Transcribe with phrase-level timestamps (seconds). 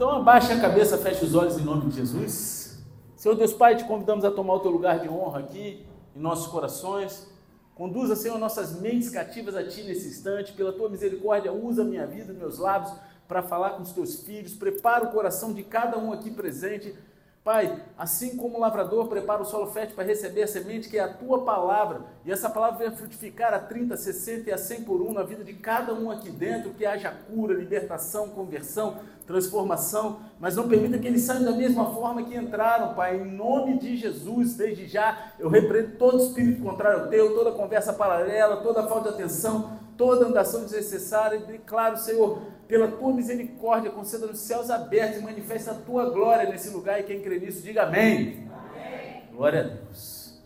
[0.00, 2.82] Então abaixa a cabeça, fecha os olhos em nome de Jesus.
[3.14, 5.84] Senhor Deus Pai, te convidamos a tomar o teu lugar de honra aqui
[6.16, 7.30] em nossos corações.
[7.74, 10.54] Conduza, Senhor, nossas mentes cativas a Ti nesse instante.
[10.54, 12.94] Pela Tua misericórdia, usa minha vida, meus lábios
[13.28, 14.54] para falar com os Teus filhos.
[14.54, 16.96] Prepara o coração de cada um aqui presente
[17.42, 21.00] Pai, assim como o lavrador prepara o solo fértil para receber a semente, que é
[21.00, 25.00] a tua palavra, e essa palavra venha frutificar a 30, 60 e a 100 por
[25.00, 28.98] um na vida de cada um aqui dentro, que haja cura, libertação, conversão,
[29.30, 33.78] transformação, mas não permita que eles saiam da mesma forma que entraram, Pai, em nome
[33.78, 38.86] de Jesus, desde já, eu repreendo todo espírito contrário ao teu, toda conversa paralela, toda
[38.88, 44.68] falta de atenção, toda andação desnecessária, e declaro, Senhor, pela tua misericórdia, conceda nos céus
[44.70, 47.00] abertos e manifesta a tua glória nesse lugar.
[47.00, 48.48] E quem crê nisso, diga amém.
[48.52, 49.22] amém.
[49.32, 50.40] Glória a Deus.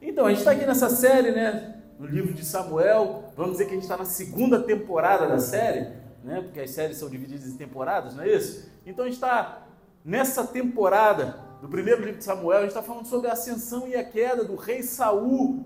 [0.00, 1.76] Então, a gente está aqui nessa série, né?
[1.98, 3.32] No livro de Samuel.
[3.36, 5.88] Vamos dizer que a gente está na segunda temporada da série,
[6.28, 6.42] né?
[6.42, 8.70] Porque as séries são divididas em temporadas, não é isso?
[8.84, 9.66] Então, a gente está
[10.04, 12.58] nessa temporada do primeiro livro de Samuel.
[12.58, 15.64] A gente está falando sobre a ascensão e a queda do rei Saul.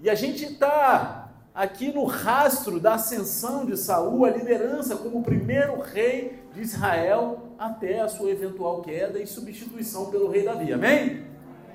[0.00, 5.80] E a gente está aqui no rastro da ascensão de Saul, a liderança como primeiro
[5.80, 10.72] rei de Israel, até a sua eventual queda e substituição pelo rei Davi.
[10.72, 11.24] Amém?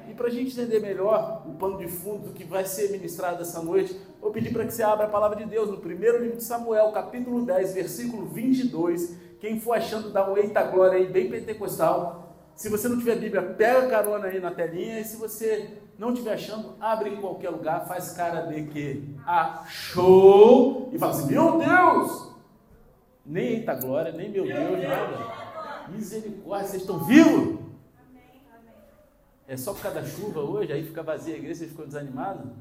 [0.09, 3.41] E para a gente entender melhor o pano de fundo do que vai ser ministrado
[3.41, 6.37] essa noite, vou pedir para que você abra a palavra de Deus no primeiro livro
[6.37, 9.15] de Samuel, capítulo 10, versículo 22.
[9.39, 12.35] Quem for achando, dá um eita glória aí, bem pentecostal.
[12.55, 14.99] Se você não tiver Bíblia, pega carona aí na telinha.
[14.99, 20.89] E se você não estiver achando, abre em qualquer lugar, faz cara de que achou
[20.91, 22.31] e fala assim: Meu Deus!
[23.23, 25.87] Nem eita glória, nem meu Deus, nada.
[25.89, 27.59] Misericórdia, vocês estão vivos?
[29.47, 32.51] É só por causa da chuva hoje, aí fica vazia a igreja, vocês ficam desanimados?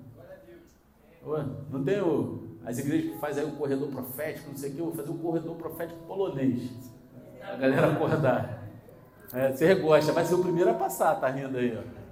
[1.71, 4.79] Não tem o, as igrejas que fazem aí o corredor profético, não sei o que,
[4.79, 6.71] eu vou fazer o corredor profético polonês.
[7.43, 8.65] A galera acordar.
[9.33, 12.05] É, você gosta, vai ser o primeiro a passar, tá rindo aí, ó.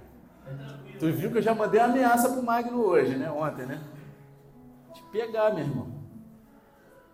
[0.99, 3.29] Tu viu que eu já mandei ameaça pro Magno hoje, né?
[3.31, 3.81] Ontem, né?
[4.93, 5.87] Te pegar, meu irmão.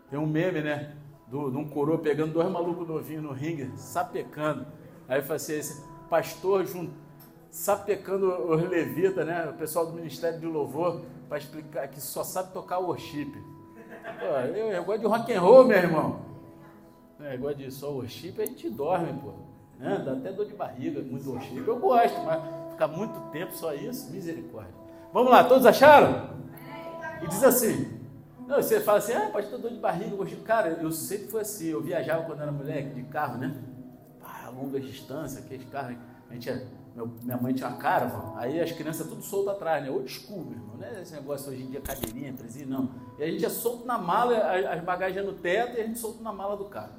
[0.09, 0.95] Tem um meme, né?
[1.27, 4.65] Do, de um coroa pegando dois malucos novinhos no ringue, sapecando.
[5.07, 6.91] Aí eu falei assim, esse pastor junto,
[7.51, 9.49] sapecando os levitas, né?
[9.49, 13.31] O pessoal do Ministério de Louvor, para explicar que só sabe tocar worship.
[14.19, 16.22] Pô, eu, eu gosto de rock and roll, meu irmão.
[17.22, 19.34] É, gosto de só worship, a gente dorme, pô.
[19.78, 20.01] Né?
[20.03, 21.57] Dá até dor de barriga, muito worship.
[21.66, 24.73] Eu gosto, mas ficar muito tempo só isso, misericórdia.
[25.13, 26.31] Vamos lá, todos acharam?
[27.22, 28.00] E diz assim,
[28.47, 31.68] não, você fala assim, ah, pode ter dor de barriga, cara, eu sempre fui assim,
[31.68, 33.56] eu viajava quando era moleque, de carro, né?
[34.19, 35.95] Para longas distâncias, aqueles carros,
[36.29, 36.50] a gente
[36.99, 39.89] meu, minha mãe tinha uma caravan, aí as crianças tudo solto atrás, né?
[39.89, 41.01] Old school, meu irmão, né?
[41.01, 42.89] Esse negócio hoje em dia, cadeirinha, presinho, não.
[43.17, 44.35] E a gente é solto na mala,
[44.69, 46.93] as bagagens no teto e a gente solto na mala do carro.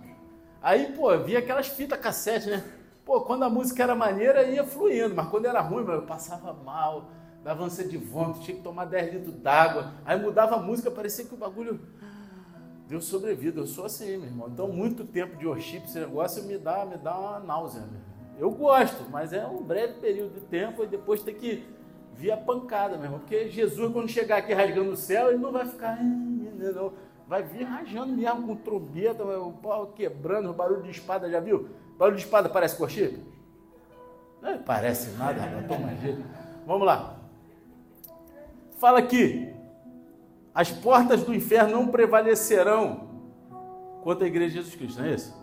[0.63, 2.65] Aí, pô, via aquelas fitas cassete, né?
[3.05, 7.11] Pô, quando a música era maneira, ia fluindo, mas quando era ruim, eu passava mal,
[7.43, 9.93] dava ânsia de vômito, tinha que tomar 10 litros d'água.
[10.05, 11.81] Aí mudava a música, parecia que o bagulho
[12.89, 13.61] deu sobrevida.
[13.61, 14.49] Eu sou assim, meu irmão.
[14.49, 17.85] Então, muito tempo de worship, esse negócio me dá, me dá uma náusea.
[18.41, 21.63] Eu gosto, mas é um breve período de tempo e depois tem que
[22.15, 23.19] vir a pancada, meu irmão.
[23.19, 26.95] Porque Jesus, quando chegar aqui rasgando o céu, ele não vai ficar, não.
[27.29, 31.69] Vai vir rajando mesmo com trombeta, o pau quebrando, o barulho de espada, já viu?
[31.99, 33.21] Barulho de espada parece coxinha?
[34.41, 36.25] Não parece nada, toma jeito.
[36.67, 37.21] Vamos lá.
[38.79, 39.55] Fala aqui.
[40.55, 43.07] As portas do inferno não prevalecerão
[44.03, 45.39] contra a igreja de Jesus Cristo, não é isso?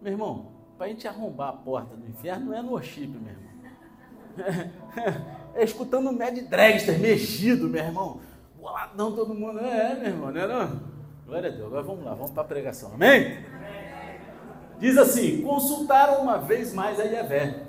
[0.00, 3.32] Meu irmão, para a gente arrombar a porta do inferno não é no worship, meu
[3.32, 4.70] irmão.
[5.54, 8.20] É, é escutando o Mad Dragster mexido, meu irmão.
[8.58, 9.58] Boladão todo mundo.
[9.60, 10.80] É, meu irmão, não é não?
[11.26, 11.66] Glória a Deus.
[11.66, 12.92] Agora vamos lá, vamos para a pregação.
[12.94, 13.38] Amém?
[14.78, 17.64] Diz assim: consultaram uma vez mais a Yahvé.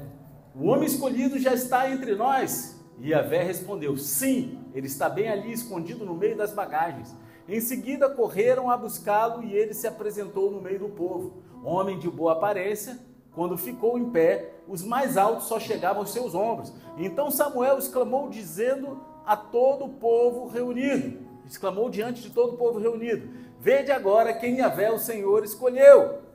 [0.53, 2.83] O homem escolhido já está entre nós?
[2.99, 7.15] E Yahvé respondeu: Sim, ele está bem ali, escondido no meio das bagagens.
[7.47, 11.43] Em seguida correram a buscá-lo e ele se apresentou no meio do povo.
[11.63, 12.99] Homem de boa aparência,
[13.33, 16.73] quando ficou em pé, os mais altos só chegavam aos seus ombros.
[16.97, 22.79] Então Samuel exclamou, dizendo a todo o povo reunido: exclamou diante de todo o povo
[22.79, 23.29] reunido:
[23.59, 26.27] Vede agora quem Yahvé o Senhor escolheu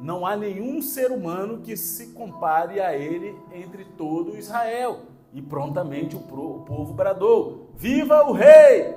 [0.00, 5.00] não há nenhum ser humano que se compare a ele entre todo Israel.
[5.32, 8.94] E prontamente o povo bradou: Viva o rei!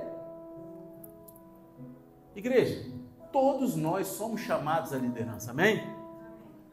[2.34, 2.90] Igreja,
[3.32, 5.82] todos nós somos chamados à liderança, amém?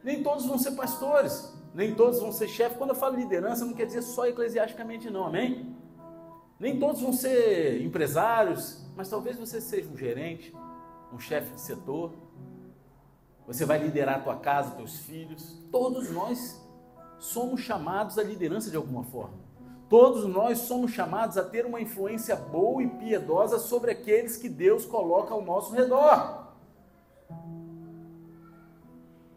[0.02, 2.76] Nem todos vão ser pastores, nem todos vão ser chefes.
[2.76, 5.76] Quando eu falo liderança, não quer dizer só eclesiasticamente, não, amém?
[6.58, 10.54] Nem todos vão ser empresários, mas talvez você seja um gerente,
[11.12, 12.12] um chefe de setor,
[13.44, 15.58] Você vai liderar a tua casa, teus filhos.
[15.72, 16.64] Todos nós
[17.18, 19.41] somos chamados à liderança de alguma forma.
[19.92, 24.86] Todos nós somos chamados a ter uma influência boa e piedosa sobre aqueles que Deus
[24.86, 26.46] coloca ao nosso redor.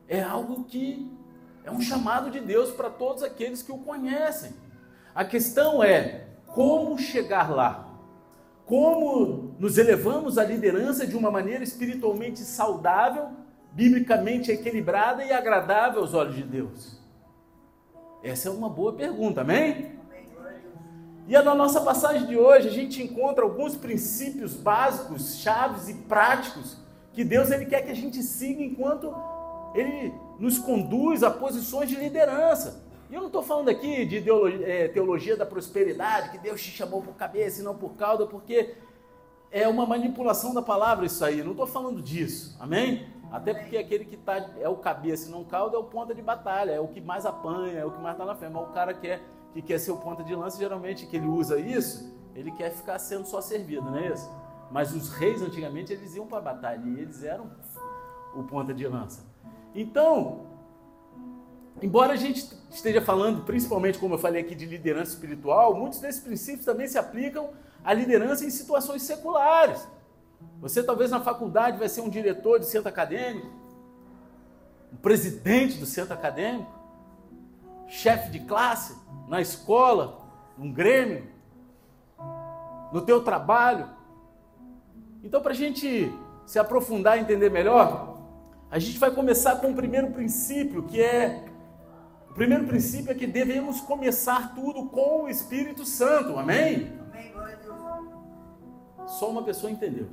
[0.07, 1.11] É algo que
[1.61, 4.53] é um chamado de Deus para todos aqueles que o conhecem.
[5.13, 7.89] A questão é como chegar lá.
[8.65, 13.27] Como nos elevamos à liderança de uma maneira espiritualmente saudável,
[13.73, 16.97] biblicamente equilibrada e agradável aos olhos de Deus?
[18.23, 19.94] Essa é uma boa pergunta, amém?
[21.27, 26.77] E na nossa passagem de hoje a gente encontra alguns princípios básicos, chaves e práticos
[27.13, 29.11] que Deus ele quer que a gente siga enquanto
[29.73, 32.83] ele nos conduz a posições de liderança.
[33.09, 34.23] E eu não estou falando aqui de
[34.63, 38.75] é, teologia da prosperidade, que Deus te chamou por cabeça e não por cauda, porque
[39.51, 41.39] é uma manipulação da palavra isso aí.
[41.39, 43.07] Eu não estou falando disso, amém?
[43.31, 46.21] Até porque aquele que tá, é o cabeça e não cauda é o ponta de
[46.21, 48.51] batalha, é o que mais apanha, é o que mais está na frente.
[48.51, 49.21] Mas o cara que, é,
[49.55, 52.99] que quer ser o ponta de lança, geralmente que ele usa isso, ele quer ficar
[52.99, 54.29] sendo só servido, não é isso?
[54.69, 57.49] Mas os reis antigamente eles iam para a batalha e eles eram
[58.35, 59.23] o ponta de lança.
[59.73, 60.41] Então,
[61.81, 66.21] embora a gente esteja falando, principalmente como eu falei aqui, de liderança espiritual, muitos desses
[66.21, 69.87] princípios também se aplicam à liderança em situações seculares.
[70.59, 73.47] Você talvez na faculdade vai ser um diretor de centro acadêmico,
[74.91, 76.69] um presidente do centro acadêmico,
[77.87, 80.19] chefe de classe, na escola,
[80.57, 81.27] num grêmio,
[82.91, 83.89] no teu trabalho.
[85.23, 86.11] Então, para a gente
[86.45, 88.17] se aprofundar e entender melhor,
[88.69, 91.45] a gente vai começar com o primeiro princípio, que é
[92.29, 96.37] o primeiro princípio é que devemos começar tudo com o Espírito Santo.
[96.37, 96.91] Amém?
[97.09, 97.31] Amém
[99.07, 100.09] Só uma pessoa entendeu.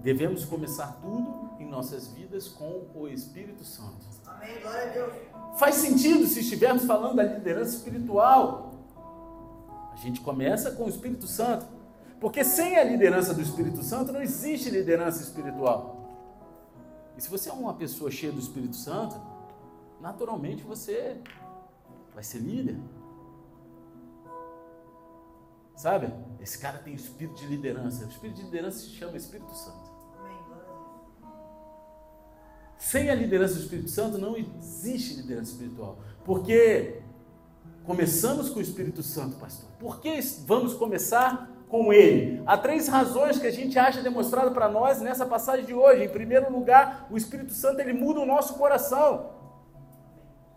[0.00, 4.13] Devemos começar tudo em nossas vidas com o Espírito Santo.
[4.44, 4.60] Amém.
[4.60, 5.14] Glória a Deus.
[5.58, 8.74] Faz sentido se estivermos falando da liderança espiritual.
[9.92, 11.66] A gente começa com o Espírito Santo.
[12.20, 15.94] Porque sem a liderança do Espírito Santo não existe liderança espiritual.
[17.16, 19.20] E se você é uma pessoa cheia do Espírito Santo,
[20.00, 21.20] naturalmente você
[22.14, 22.78] vai ser líder.
[25.76, 26.12] Sabe?
[26.40, 28.04] Esse cara tem espírito de liderança.
[28.04, 29.93] O espírito de liderança se chama Espírito Santo.
[32.84, 35.98] Sem a liderança do Espírito Santo não existe liderança espiritual.
[36.22, 37.00] Porque
[37.84, 39.70] começamos com o Espírito Santo, pastor.
[39.78, 42.42] Por que vamos começar com ele.
[42.46, 46.04] Há três razões que a gente acha demonstrado para nós nessa passagem de hoje.
[46.04, 49.30] Em primeiro lugar, o Espírito Santo ele muda o nosso coração.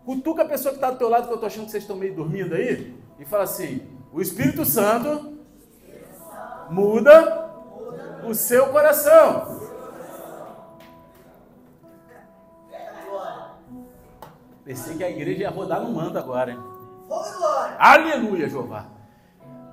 [0.04, 1.96] Cutuca a pessoa que está do teu lado, que eu estou achando que vocês estão
[1.96, 3.82] meio dormindo aí, e fala assim:
[4.12, 5.38] o Espírito Santo
[6.70, 7.50] muda
[8.28, 9.57] o seu coração.
[14.68, 16.58] Pensei que a igreja ia rodar no mando agora, hein?
[17.78, 18.86] Aleluia, Jeová.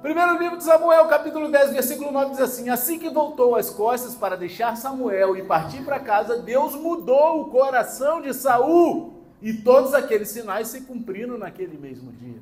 [0.01, 4.15] Primeiro livro de Samuel, capítulo 10, versículo 9 diz assim: Assim que voltou as costas
[4.15, 9.93] para deixar Samuel e partir para casa, Deus mudou o coração de Saul, e todos
[9.93, 12.41] aqueles sinais se cumpriram naquele mesmo dia.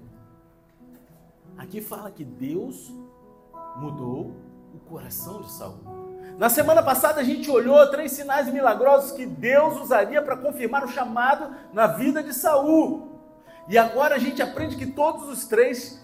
[1.57, 2.93] Aqui fala que Deus
[3.77, 4.35] mudou
[4.75, 6.02] o coração de Saul.
[6.37, 10.87] Na semana passada a gente olhou três sinais milagrosos que Deus usaria para confirmar o
[10.87, 13.19] chamado na vida de Saul.
[13.67, 16.03] E agora a gente aprende que todos os três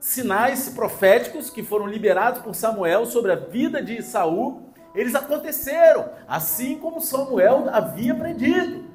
[0.00, 6.78] sinais proféticos que foram liberados por Samuel sobre a vida de Saul, eles aconteceram, assim
[6.78, 8.90] como Samuel havia predito.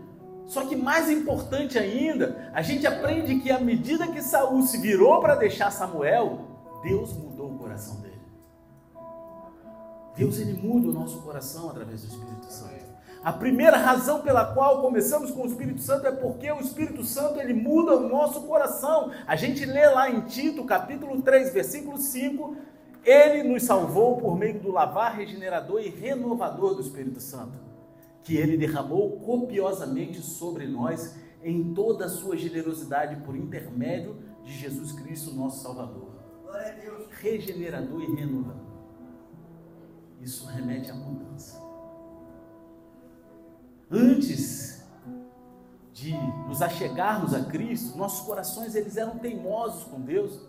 [0.46, 5.20] Só que mais importante ainda, a gente aprende que à medida que Saul se virou
[5.22, 6.40] para deixar Samuel,
[6.84, 8.05] Deus mudou o coração dele.
[10.16, 12.86] Deus ele muda o nosso coração através do Espírito Santo.
[13.26, 17.40] A primeira razão pela qual começamos com o Espírito Santo é porque o Espírito Santo
[17.40, 19.12] ele muda o nosso coração.
[19.26, 22.56] A gente lê lá em Tito, capítulo 3, versículo 5,
[23.04, 27.58] ele nos salvou por meio do lavar regenerador e renovador do Espírito Santo,
[28.24, 34.92] que ele derramou copiosamente sobre nós em toda a sua generosidade por intermédio de Jesus
[34.92, 36.10] Cristo, nosso Salvador.
[37.10, 38.65] Regenerador e renovador.
[40.22, 41.66] Isso remete à mudança
[43.92, 44.84] antes
[45.94, 46.14] de
[46.48, 50.40] nos achegarmos a Cristo, nossos corações eles eram teimosos com Deus.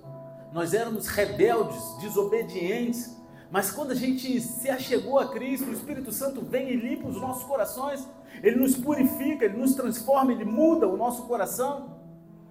[0.52, 3.14] Nós éramos rebeldes, desobedientes.
[3.50, 7.20] Mas quando a gente se achegou a Cristo, o Espírito Santo vem e limpa os
[7.20, 8.06] nossos corações.
[8.42, 11.94] Ele nos purifica, ele nos transforma, ele muda o nosso coração.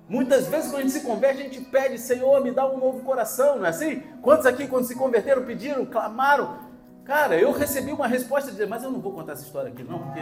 [0.07, 3.01] Muitas vezes quando a gente se converte, a gente pede, Senhor, me dá um novo
[3.01, 4.01] coração, não é assim?
[4.21, 6.59] Quantos aqui, quando se converteram, pediram, clamaram,
[7.05, 9.99] Cara, eu recebi uma resposta de mas eu não vou contar essa história aqui não,
[9.99, 10.21] porque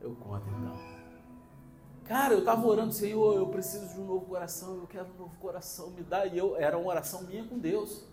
[0.00, 0.98] eu conto então.
[2.06, 5.36] Cara, eu estava orando, Senhor, eu preciso de um novo coração, eu quero um novo
[5.38, 6.24] coração, me dá.
[6.24, 8.06] E eu era uma oração minha com Deus.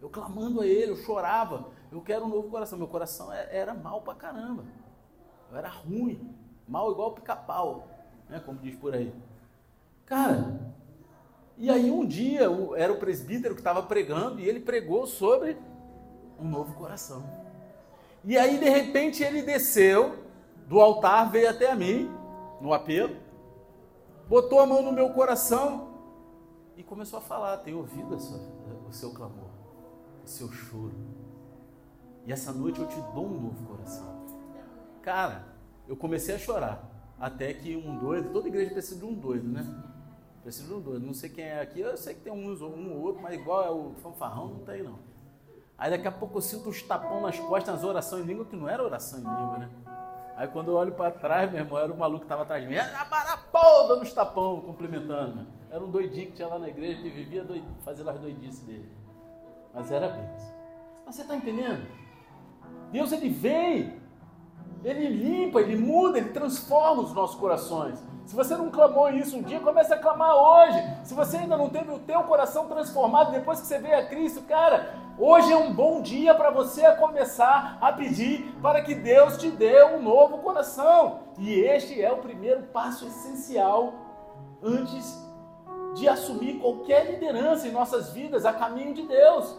[0.00, 2.78] Eu clamando a Ele, eu chorava, eu quero um novo coração.
[2.78, 4.64] Meu coração é, era mal pra caramba.
[5.50, 6.34] Eu era ruim,
[6.66, 7.86] mal igual pica-pau,
[8.30, 8.40] né?
[8.40, 9.12] Como diz por aí.
[10.06, 10.58] Cara,
[11.58, 15.58] e aí um dia era o presbítero que estava pregando e ele pregou sobre
[16.42, 17.22] um novo coração.
[18.24, 20.16] E aí de repente ele desceu
[20.66, 22.10] do altar, veio até mim,
[22.60, 23.16] no apelo,
[24.28, 25.88] botou a mão no meu coração
[26.76, 28.16] e começou a falar: Tenho ouvido
[28.88, 29.50] o seu clamor,
[30.24, 30.94] o seu choro.
[32.24, 34.22] E essa noite eu te dou um novo coração.
[35.02, 35.44] Cara,
[35.88, 36.88] eu comecei a chorar.
[37.18, 39.64] Até que um doido, toda igreja precisa de um doido, né?
[40.42, 41.04] Precisa de um doido.
[41.04, 43.64] Não sei quem é aqui, eu sei que tem uns, um ou outro, mas igual
[43.64, 44.98] é o fanfarrão, não tem não.
[45.76, 48.56] Aí daqui a pouco eu sinto uns tapão nas costas, nas orações em língua, que
[48.56, 49.70] não era oração em língua, né?
[50.36, 52.68] Aí quando eu olho para trás, meu irmão, era o maluco que estava atrás de
[52.68, 55.36] mim, era barapô, dando uns tapão, cumprimentando.
[55.36, 55.46] Né?
[55.70, 57.64] Era um doidinho que tinha lá na igreja, que vivia doid...
[57.84, 58.90] fazendo as doidices dele.
[59.74, 60.54] Mas era bênção.
[61.04, 61.86] Mas você está entendendo?
[62.90, 64.00] Deus, ele vem,
[64.84, 68.02] ele limpa, ele muda, ele transforma os nossos corações.
[68.26, 70.82] Se você não clamou isso um dia, comece a clamar hoje.
[71.04, 74.42] Se você ainda não teve o teu coração transformado depois que você veio a Cristo,
[74.42, 79.50] cara, hoje é um bom dia para você começar a pedir para que Deus te
[79.50, 81.20] dê um novo coração.
[81.38, 83.92] E este é o primeiro passo essencial
[84.62, 85.20] antes
[85.94, 89.56] de assumir qualquer liderança em nossas vidas a caminho de Deus.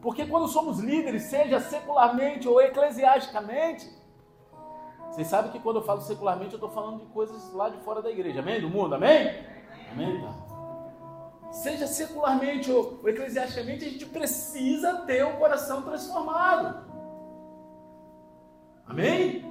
[0.00, 3.90] Porque quando somos líderes, seja secularmente ou eclesiasticamente,
[5.14, 8.02] vocês sabem que quando eu falo secularmente, eu estou falando de coisas lá de fora
[8.02, 8.60] da igreja, amém?
[8.60, 9.46] Do mundo, amém?
[9.92, 10.20] Amém?
[10.20, 11.52] Tá.
[11.52, 16.84] Seja secularmente ou, eclesiasticamente, a gente precisa ter o coração transformado.
[18.84, 19.44] Amém?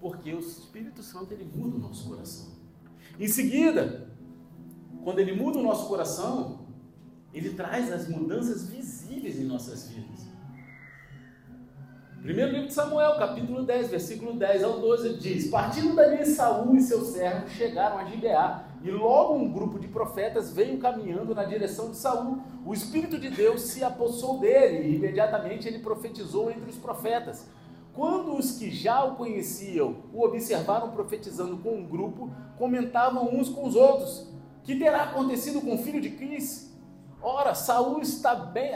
[0.00, 2.54] Porque o Espírito Santo ele muda o nosso coração.
[3.20, 4.10] Em seguida,
[5.04, 6.60] quando ele muda o nosso coração,
[7.34, 10.25] ele traz as mudanças visíveis em nossas vidas.
[12.26, 16.82] Primeiro livro de Samuel, capítulo 10, versículo 10 ao 12, diz: Partindo dali, Saul e
[16.82, 21.92] seus servos chegaram a Gibeá, e logo um grupo de profetas veio caminhando na direção
[21.92, 22.40] de Saul.
[22.64, 27.46] O Espírito de Deus se apossou dele, e imediatamente ele profetizou entre os profetas.
[27.94, 32.28] Quando os que já o conheciam o observaram profetizando com um grupo,
[32.58, 34.28] comentavam uns com os outros:
[34.64, 36.76] Que terá acontecido com o filho de Quis?
[37.22, 38.72] Ora, Saul está bem,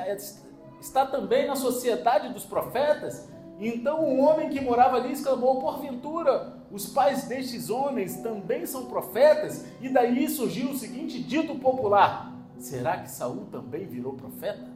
[0.81, 3.29] está também na sociedade dos profetas?
[3.61, 9.67] Então um homem que morava ali exclamou: Porventura, os pais destes homens também são profetas?
[9.83, 14.67] E daí surgiu o seguinte dito popular: Será que Saul também virou profeta?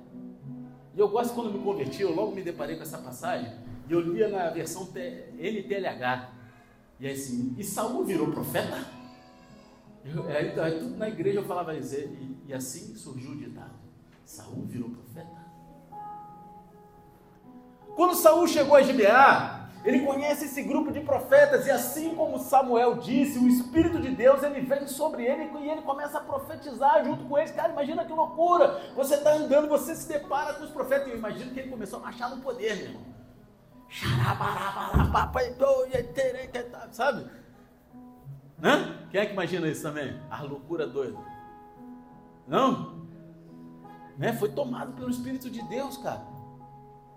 [0.95, 3.53] E eu gosto quando me converti, eu logo me deparei com essa passagem,
[3.89, 6.31] e eu lia na versão NTLH.
[7.01, 8.87] E aí assim, e Saul virou profeta?
[10.05, 13.75] Eu, aí, aí, tudo na igreja eu falava isso, e, e assim surgiu o ditado:
[14.25, 15.34] Saul virou profeta?
[17.95, 22.97] Quando Saul chegou a Gibeá, ele conhece esse grupo de profetas e assim como Samuel
[22.97, 27.25] disse, o Espírito de Deus ele vem sobre ele e ele começa a profetizar junto
[27.25, 27.51] com eles.
[27.51, 28.81] Cara, imagina que loucura!
[28.97, 31.09] Você está andando, você se depara com os profetas.
[31.09, 33.03] Eu imagino que ele começou a marchar no poder, meu irmão.
[36.91, 37.31] Sabe?
[38.63, 39.07] Hã?
[39.11, 40.19] Quem é que imagina isso também?
[40.31, 41.19] A loucura doida.
[42.49, 43.05] Não?
[44.17, 44.33] Né?
[44.33, 46.34] Foi tomado pelo Espírito de Deus, cara.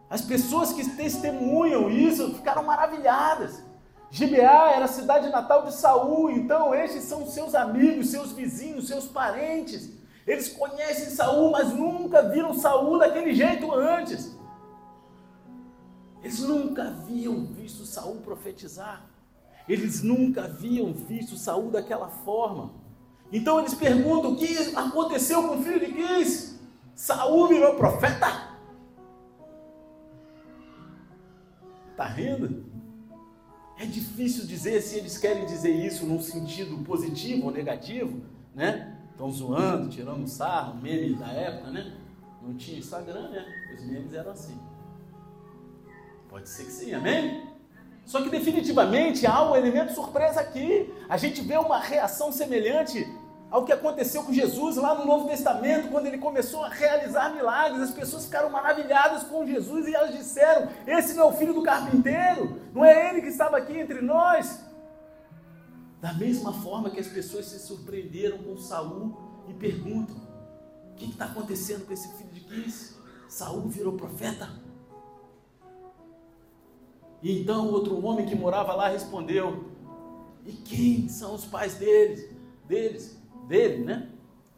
[0.09, 3.61] As pessoas que testemunham isso ficaram maravilhadas.
[4.09, 9.05] Gibeá era a cidade natal de Saul, então estes são seus amigos, seus vizinhos, seus
[9.05, 9.91] parentes.
[10.25, 14.35] Eles conhecem Saul, mas nunca viram Saul daquele jeito antes.
[16.23, 19.05] Eles nunca haviam visto Saul profetizar.
[19.67, 22.71] Eles nunca haviam visto Saul daquela forma.
[23.31, 26.57] Então eles perguntam: o que aconteceu com o filho de Quis?
[26.95, 28.46] Saul virou profeta?
[31.97, 32.63] Está rindo?
[33.75, 38.21] É difícil dizer se eles querem dizer isso num sentido positivo ou negativo,
[38.53, 38.95] né?
[39.09, 41.97] Estão zoando, tirando sarro, meme da época, né?
[42.39, 43.43] Não tinha Instagram, né?
[43.73, 44.59] Os memes eram assim.
[46.29, 47.49] Pode ser que sim, amém?
[48.05, 50.93] Só que definitivamente há um elemento surpresa aqui.
[51.09, 53.11] A gente vê uma reação semelhante
[53.49, 57.81] ao que aconteceu com Jesus lá no Novo Testamento, quando ele começou a realizar milagres.
[57.81, 61.63] As pessoas ficaram maravilhadas com Jesus e elas disseram: Esse não é o filho do
[61.63, 64.65] carpinteiro, não é ele que estava aqui entre nós.
[66.01, 70.15] Da mesma forma que as pessoas se surpreenderam com Saul e perguntam:
[70.91, 72.97] O que está acontecendo com esse filho de Quis?
[73.29, 74.49] Saul virou profeta.
[77.21, 79.71] E então outro homem que morava lá respondeu:
[80.45, 82.35] E quem são os pais deles?
[82.67, 84.09] Deles, dele, né?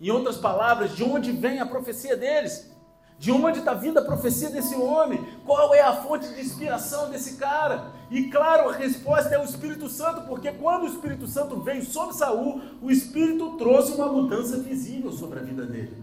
[0.01, 2.69] Em outras palavras, de onde vem a profecia deles?
[3.17, 5.21] De onde está vindo a profecia desse homem?
[5.45, 7.91] Qual é a fonte de inspiração desse cara?
[8.09, 12.15] E claro, a resposta é o Espírito Santo, porque quando o Espírito Santo veio sobre
[12.15, 16.01] Saul, o Espírito trouxe uma mudança visível sobre a vida dele.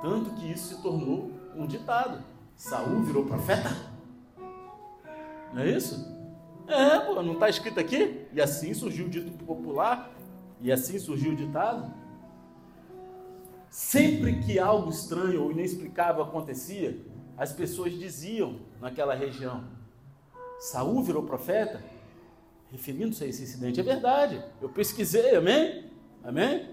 [0.00, 2.22] Tanto que isso se tornou um ditado.
[2.54, 3.76] Saul virou profeta.
[5.52, 6.08] Não é isso?
[6.68, 8.26] É, pô, não está escrito aqui?
[8.32, 10.08] E assim surgiu o dito popular,
[10.60, 11.92] e assim surgiu o ditado.
[13.70, 17.00] Sempre que algo estranho ou inexplicável acontecia,
[17.36, 19.64] as pessoas diziam naquela região:
[20.58, 21.82] Saul virou profeta?
[22.70, 23.80] Referindo-se a esse incidente.
[23.80, 24.44] É verdade.
[24.60, 25.90] Eu pesquisei, amém?
[26.22, 26.68] Amém?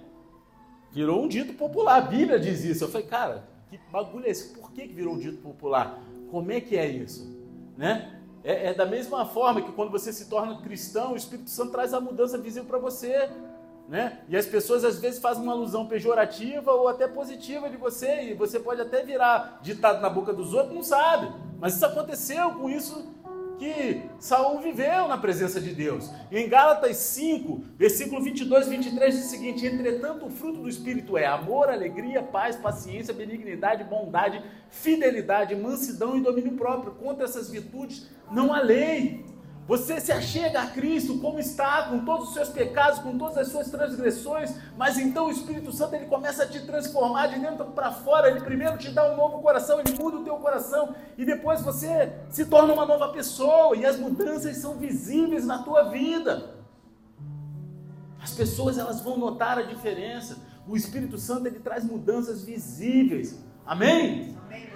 [0.92, 1.98] Virou um dito popular.
[1.98, 2.84] A Bíblia diz isso.
[2.84, 4.56] Eu falei, cara, que bagulho é esse?
[4.56, 6.00] Por que virou um dito popular?
[6.30, 7.36] Como é que é isso?
[7.76, 8.22] Né?
[8.44, 11.94] É, é da mesma forma que quando você se torna cristão, o Espírito Santo traz
[11.94, 13.30] a mudança visível para você.
[13.88, 14.20] Né?
[14.28, 18.34] E as pessoas às vezes fazem uma alusão pejorativa ou até positiva de você, e
[18.34, 21.32] você pode até virar ditado na boca dos outros, não sabe.
[21.58, 23.16] Mas isso aconteceu com isso
[23.58, 26.12] que Saul viveu na presença de Deus.
[26.32, 31.18] Em Gálatas 5, versículo 22 e 23 diz o seguinte: Entretanto, o fruto do Espírito
[31.18, 36.94] é amor, alegria, paz, paciência, benignidade, bondade, fidelidade, mansidão e domínio próprio.
[36.94, 39.26] Contra essas virtudes não há lei.
[39.68, 43.50] Você se achega a Cristo como está, com todos os seus pecados, com todas as
[43.50, 47.92] suas transgressões, mas então o Espírito Santo ele começa a te transformar de dentro para
[47.92, 48.30] fora.
[48.30, 52.14] Ele primeiro te dá um novo coração, ele muda o teu coração e depois você
[52.30, 56.56] se torna uma nova pessoa e as mudanças são visíveis na tua vida.
[58.24, 60.38] As pessoas elas vão notar a diferença.
[60.66, 63.38] O Espírito Santo ele traz mudanças visíveis.
[63.66, 64.38] Amém?
[64.46, 64.70] Amém.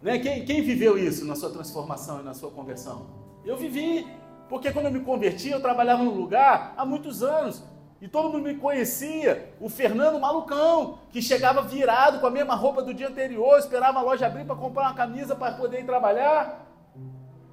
[0.00, 0.18] Né?
[0.18, 3.20] Quem, quem viveu isso na sua transformação e na sua conversão?
[3.44, 4.06] Eu vivi,
[4.48, 7.64] porque quando eu me converti, eu trabalhava num lugar há muitos anos.
[8.00, 12.82] E todo mundo me conhecia, o Fernando Malucão, que chegava virado com a mesma roupa
[12.82, 16.66] do dia anterior, esperava a loja abrir para comprar uma camisa para poder ir trabalhar.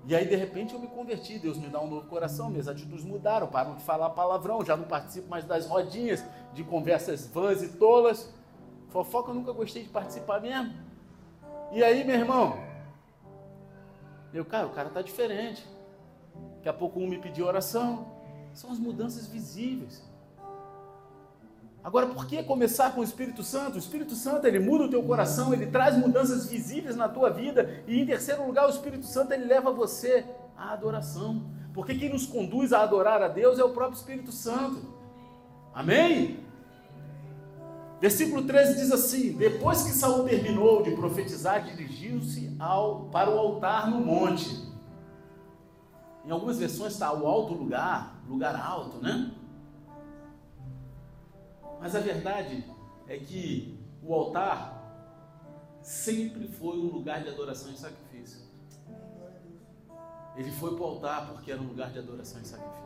[0.07, 3.05] E aí, de repente, eu me converti, Deus me dá um novo coração, minhas atitudes
[3.05, 7.67] mudaram, param de falar palavrão, já não participo mais das rodinhas de conversas vãs e
[7.67, 8.33] tolas.
[8.89, 10.73] Fofoca eu nunca gostei de participar mesmo.
[11.71, 12.57] E aí, meu irmão,
[14.33, 15.63] eu, cara, o cara tá diferente.
[16.59, 18.05] Daqui a pouco um me pediu oração.
[18.53, 20.03] São as mudanças visíveis.
[21.81, 23.75] Agora, por que começar com o Espírito Santo?
[23.75, 27.81] O Espírito Santo, ele muda o teu coração, ele traz mudanças visíveis na tua vida.
[27.87, 30.25] E em terceiro lugar, o Espírito Santo, ele leva você
[30.57, 31.41] à adoração.
[31.73, 34.81] Porque quem nos conduz a adorar a Deus é o próprio Espírito Santo.
[35.73, 36.41] Amém?
[38.01, 42.53] Versículo 13 diz assim: Depois que Saul terminou de profetizar, dirigiu-se
[43.13, 44.68] para o altar no monte
[46.25, 49.33] em algumas versões está o alto lugar, lugar alto, né?
[51.79, 52.63] Mas a verdade
[53.07, 54.79] é que o altar
[55.81, 58.41] sempre foi um lugar de adoração e sacrifício.
[60.35, 62.79] Ele foi para o altar porque era um lugar de adoração e sacrifício.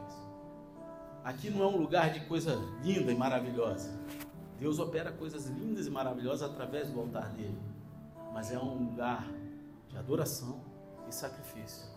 [1.24, 3.91] Aqui não é um lugar de coisa linda e maravilhosa.
[4.60, 7.60] Deus opera coisas lindas e maravilhosas através do altar dele.
[8.34, 9.28] Mas é um lugar
[9.89, 10.62] de adoração
[11.08, 11.92] e sacrifício.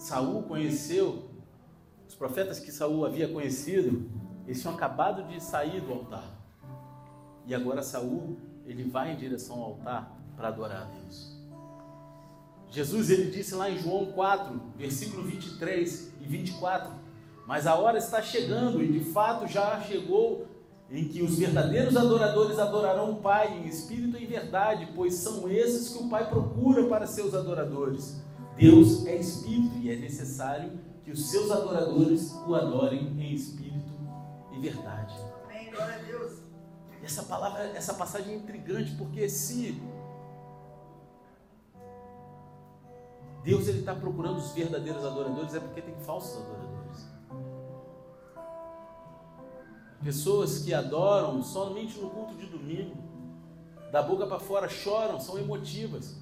[0.00, 1.28] Saul conheceu,
[2.08, 4.10] os profetas que Saul havia conhecido,
[4.46, 6.24] eles tinham acabado de sair do altar.
[7.44, 11.38] E agora Saul, ele vai em direção ao altar para adorar a Deus.
[12.70, 16.92] Jesus ele disse lá em João 4, versículo 23 e 24:
[17.46, 20.46] Mas a hora está chegando, e de fato já chegou,
[20.90, 25.46] em que os verdadeiros adoradores adorarão o Pai em espírito e em verdade, pois são
[25.46, 28.29] esses que o Pai procura para seus adoradores.
[28.60, 33.90] Deus é espírito e é necessário que os seus adoradores o adorem em espírito
[34.52, 35.14] e verdade.
[35.46, 36.42] Amém, glória a Deus.
[37.02, 39.80] Essa palavra, essa passagem é intrigante porque se
[43.42, 47.08] Deus ele está procurando os verdadeiros adoradores é porque tem falsos adoradores.
[50.04, 52.94] Pessoas que adoram somente no culto de domingo,
[53.90, 56.20] da boca para fora choram, são emotivas.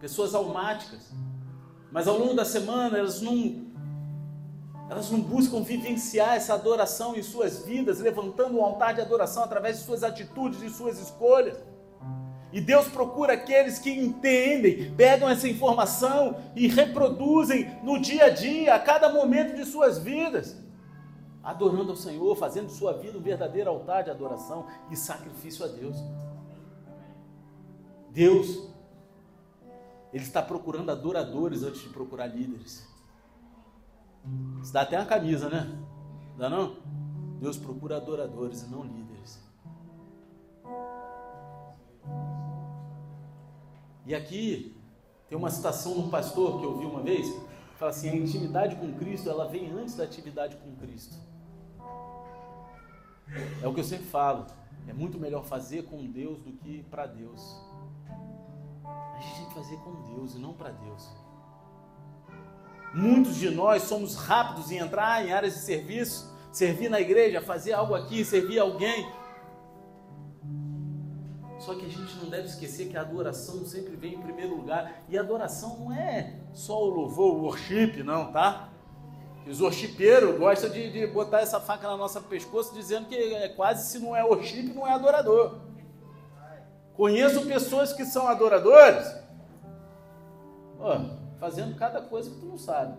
[0.00, 1.12] Pessoas almáticas
[1.90, 3.68] mas ao longo da semana elas não
[4.90, 9.78] elas não buscam vivenciar essa adoração em suas vidas, levantando um altar de adoração através
[9.78, 11.56] de suas atitudes e suas escolhas.
[12.52, 18.74] E Deus procura aqueles que entendem, pegam essa informação e reproduzem no dia a dia,
[18.74, 20.56] a cada momento de suas vidas,
[21.40, 25.96] adorando ao Senhor, fazendo sua vida um verdadeiro altar de adoração e sacrifício a Deus.
[28.10, 28.68] Deus,
[30.12, 32.88] Ele está procurando adoradores antes de procurar líderes.
[34.62, 35.78] Isso dá até uma camisa, né?
[36.36, 36.76] Dá não?
[37.40, 39.40] Deus procura adoradores e não líderes.
[44.04, 44.76] E aqui
[45.28, 47.28] tem uma citação de um pastor que eu vi uma vez,
[47.78, 51.16] fala assim: a intimidade com Cristo ela vem antes da atividade com Cristo.
[53.62, 54.46] É o que eu sempre falo.
[54.88, 57.40] É muito melhor fazer com Deus do que para Deus.
[59.14, 61.08] A gente tem que fazer com Deus e não para Deus.
[62.92, 67.72] Muitos de nós somos rápidos em entrar em áreas de serviço, servir na igreja, fazer
[67.72, 69.08] algo aqui, servir alguém.
[71.60, 75.02] Só que a gente não deve esquecer que a adoração sempre vem em primeiro lugar.
[75.08, 78.70] E adoração não é só o louvor, o worship, não, tá?
[79.46, 83.90] Os worshipeiros gostam de, de botar essa faca na nossa pescoço, dizendo que é quase
[83.90, 85.58] se não é worship, não é adorador.
[87.00, 89.10] Conheço pessoas que são adoradores,
[91.38, 92.94] fazendo cada coisa que tu não sabe.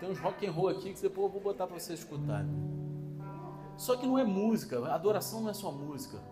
[0.00, 2.42] Tem uns rock and roll aqui que depois eu vou botar para você escutar.
[3.76, 6.22] Só que não é música, adoração não é só música.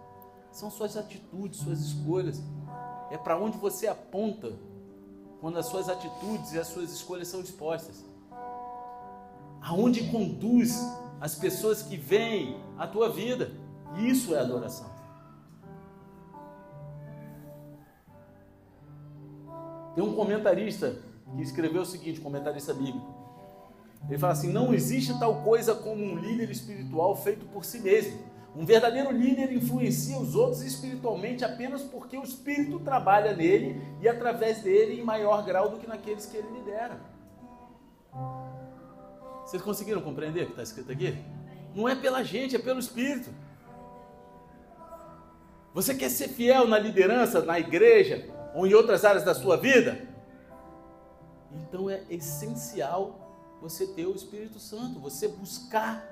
[0.51, 2.43] São suas atitudes, suas escolhas.
[3.11, 4.55] É para onde você aponta
[5.39, 8.03] quando as suas atitudes e as suas escolhas são expostas.
[9.61, 10.81] Aonde conduz
[11.21, 13.66] as pessoas que veem a tua vida.
[13.95, 14.91] Isso é adoração.
[19.95, 20.95] Tem um comentarista
[21.35, 23.15] que escreveu o seguinte, comentarista bíblico.
[24.09, 28.19] Ele fala assim: não existe tal coisa como um líder espiritual feito por si mesmo.
[28.55, 34.63] Um verdadeiro líder influencia os outros espiritualmente apenas porque o Espírito trabalha nele e através
[34.63, 36.99] dele em maior grau do que naqueles que ele lidera.
[39.45, 41.19] Vocês conseguiram compreender o que está escrito aqui?
[41.75, 43.29] Não é pela gente, é pelo Espírito.
[45.77, 50.09] Você quer ser fiel na liderança, na igreja ou em outras áreas da sua vida?
[51.53, 56.03] Então é essencial você ter o Espírito Santo, você buscar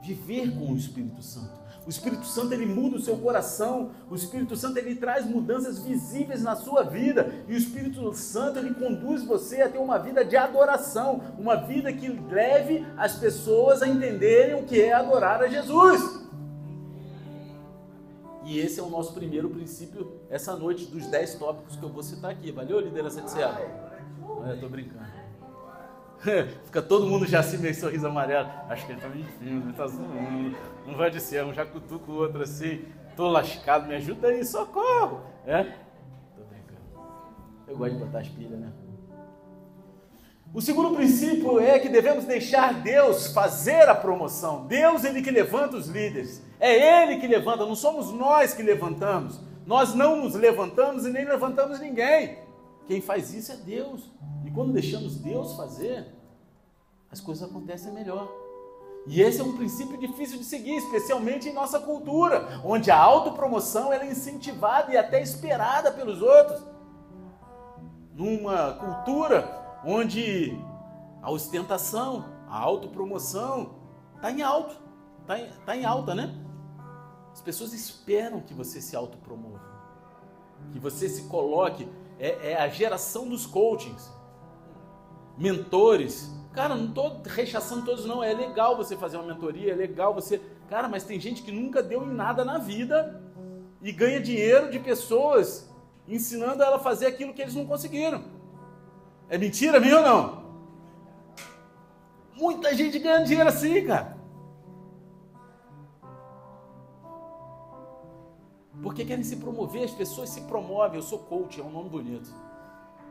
[0.00, 1.58] viver com o Espírito Santo.
[1.84, 6.40] O Espírito Santo ele muda o seu coração, o Espírito Santo ele traz mudanças visíveis
[6.44, 10.36] na sua vida, e o Espírito Santo ele conduz você a ter uma vida de
[10.36, 16.27] adoração, uma vida que leve as pessoas a entenderem o que é adorar a Jesus.
[18.48, 22.02] E esse é o nosso primeiro princípio essa noite dos 10 tópicos que eu vou
[22.02, 22.50] citar aqui.
[22.50, 23.60] Valeu, liderança de Ceará?
[23.60, 25.04] É, tô brincando.
[26.64, 28.48] Fica todo mundo já assim, meio sorriso amarelo.
[28.70, 30.56] Acho que ele tá mentindo, ele tá zoando.
[30.86, 32.86] Não vai de ser, um já cutuca o outro assim.
[33.14, 35.20] Tô lascado, me ajuda aí, socorro.
[35.44, 35.64] É?
[35.64, 36.80] Tô brincando.
[37.66, 38.72] Eu gosto de botar as pilhas, né?
[40.54, 44.66] O segundo princípio é que devemos deixar Deus fazer a promoção.
[44.66, 46.47] Deus, Ele que levanta os líderes.
[46.60, 49.40] É Ele que levanta, não somos nós que levantamos.
[49.66, 52.38] Nós não nos levantamos e nem levantamos ninguém.
[52.86, 54.10] Quem faz isso é Deus.
[54.44, 56.06] E quando deixamos Deus fazer,
[57.10, 58.28] as coisas acontecem melhor.
[59.06, 63.92] E esse é um princípio difícil de seguir, especialmente em nossa cultura, onde a autopromoção
[63.92, 66.62] é incentivada e até esperada pelos outros.
[68.14, 70.58] Numa cultura onde
[71.22, 73.76] a ostentação, a autopromoção
[74.16, 74.76] está em alto,
[75.20, 76.34] está em, tá em alta, né?
[77.38, 79.62] As pessoas esperam que você se autopromova,
[80.72, 84.10] que você se coloque, é, é a geração dos coachings
[85.36, 86.34] mentores.
[86.52, 88.24] Cara, não estou rechaçando todos, não.
[88.24, 90.42] É legal você fazer uma mentoria, é legal você.
[90.68, 93.22] Cara, mas tem gente que nunca deu em nada na vida
[93.80, 95.70] e ganha dinheiro de pessoas
[96.08, 98.24] ensinando ela a fazer aquilo que eles não conseguiram.
[99.28, 100.44] É mentira minha ou não?
[102.34, 104.17] Muita gente ganha dinheiro assim, cara.
[108.82, 110.96] Porque querem se promover, as pessoas se promovem.
[110.96, 112.32] Eu sou coach, é um nome bonito.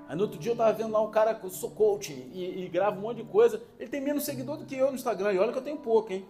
[0.07, 2.69] Aí no outro dia eu tava vendo lá um cara eu sou coach e, e
[2.69, 3.61] grava um monte de coisa.
[3.77, 5.33] Ele tem menos seguidor do que eu no Instagram.
[5.33, 6.25] E olha que eu tenho pouco, hein?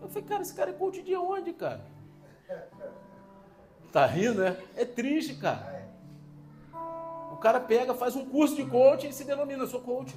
[0.00, 1.84] Eu falei, cara, esse cara é coach de onde, cara?
[3.90, 4.56] Tá rindo, né?
[4.76, 5.88] É triste, cara.
[7.32, 10.14] O cara pega, faz um curso de coach e se denomina, eu sou coach.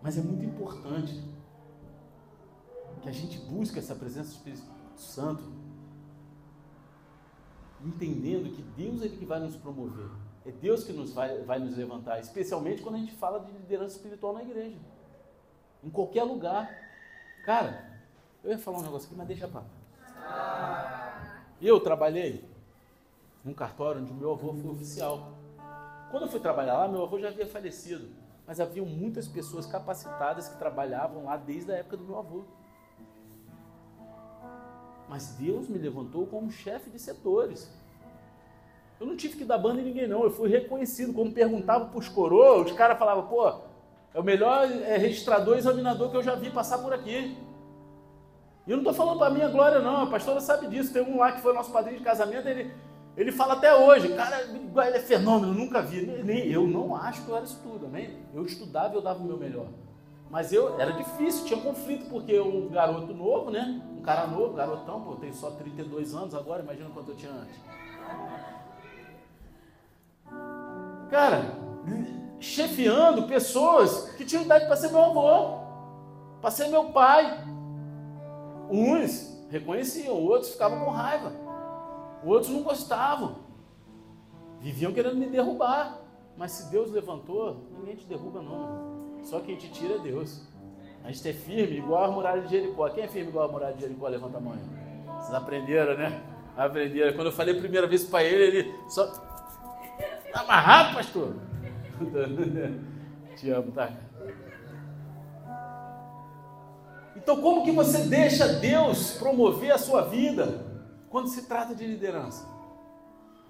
[0.00, 1.31] Mas é muito importante
[3.02, 4.62] que a gente busque essa presença do Espírito
[4.96, 5.42] Santo
[7.84, 10.08] entendendo que Deus é que vai nos promover.
[10.46, 13.96] É Deus que nos vai, vai nos levantar, especialmente quando a gente fala de liderança
[13.96, 14.76] espiritual na igreja.
[15.82, 16.70] Em qualquer lugar.
[17.44, 18.00] Cara,
[18.42, 19.62] eu ia falar um negócio aqui, mas deixa pra
[21.60, 22.44] Eu trabalhei
[23.44, 25.32] num cartório onde meu avô foi oficial.
[26.10, 28.08] Quando eu fui trabalhar lá, meu avô já havia falecido.
[28.46, 32.44] Mas haviam muitas pessoas capacitadas que trabalhavam lá desde a época do meu avô.
[35.12, 37.70] Mas Deus me levantou como chefe de setores.
[38.98, 40.24] Eu não tive que dar banda em ninguém, não.
[40.24, 41.12] Eu fui reconhecido.
[41.12, 46.10] Quando perguntava para os coroas, os caras falavam, pô, é o melhor é, registrador examinador
[46.10, 47.36] que eu já vi passar por aqui.
[48.66, 50.00] E eu não estou falando para minha glória, não.
[50.00, 50.94] A pastora sabe disso.
[50.94, 52.72] Tem um lá que foi nosso padrinho de casamento, ele,
[53.14, 56.06] ele fala até hoje, cara, ele é fenômeno, nunca vi.
[56.06, 58.14] Nem, eu não acho que eu era isso tudo, né?
[58.32, 59.66] Eu estudava e eu dava o meu melhor.
[60.30, 63.82] Mas eu era difícil, tinha conflito, porque um garoto novo, né?
[64.02, 67.56] Cara novo, garotão, pô, tem só 32 anos agora, imagina quanto eu tinha antes.
[71.08, 71.56] Cara,
[72.40, 75.58] chefiando pessoas que tinham idade para ser meu avô,
[76.40, 77.44] para ser meu pai.
[78.68, 81.32] Uns reconheciam, outros ficavam com raiva,
[82.24, 83.36] outros não gostavam,
[84.58, 85.98] viviam querendo me derrubar.
[86.36, 89.20] Mas se Deus levantou, ninguém te derruba, não.
[89.22, 90.40] Só quem te tira é Deus.
[91.04, 92.88] A gente é firme, igual a muralha de Jericó.
[92.90, 94.08] Quem é firme igual a muralha de Jericó?
[94.08, 94.56] Levanta a mão.
[95.18, 96.22] Vocês aprenderam, né?
[96.56, 97.12] Aprenderam.
[97.14, 99.06] Quando eu falei a primeira vez para ele, ele só.
[100.32, 101.34] Tá amarrado, pastor?
[103.36, 103.90] Te amo, tá?
[107.16, 110.64] Então, como que você deixa Deus promover a sua vida
[111.10, 112.46] quando se trata de liderança?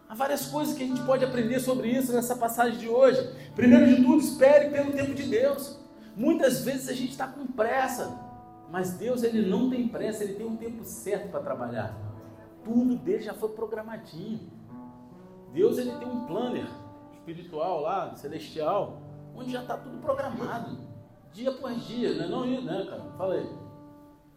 [0.09, 3.31] Há várias coisas que a gente pode aprender sobre isso nessa passagem de hoje.
[3.55, 5.82] Primeiro de tudo, espere pelo tempo de Deus.
[6.17, 8.19] Muitas vezes a gente está com pressa,
[8.71, 11.95] mas Deus ele não tem pressa, ele tem um tempo certo para trabalhar.
[12.65, 14.51] Tudo dele já foi programadinho.
[15.53, 16.67] Deus ele tem um planner
[17.13, 19.03] espiritual lá, celestial,
[19.35, 20.79] onde já está tudo programado,
[21.33, 23.03] dia após dia, não é né, cara?
[23.17, 23.49] Fala aí.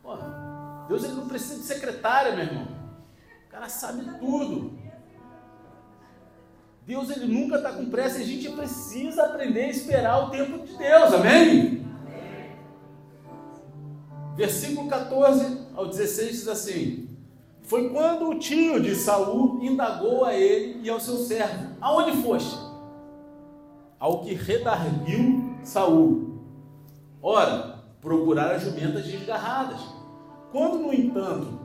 [0.02, 2.68] Porra, Deus ele não precisa de secretária, meu irmão.
[3.48, 4.78] O cara sabe tudo.
[6.86, 10.66] Deus ele nunca está com pressa e a gente precisa aprender a esperar o tempo
[10.66, 11.84] de Deus, amém?
[14.36, 17.10] Versículo 14 ao 16 diz assim:
[17.64, 22.56] Foi quando o tio de Saul indagou a ele e ao seu servo: Aonde foste?
[23.98, 26.36] Ao que redarguiu Saul.
[27.22, 29.80] Ora, procurar as jumentas desgarradas.
[30.52, 31.65] Quando, no entanto,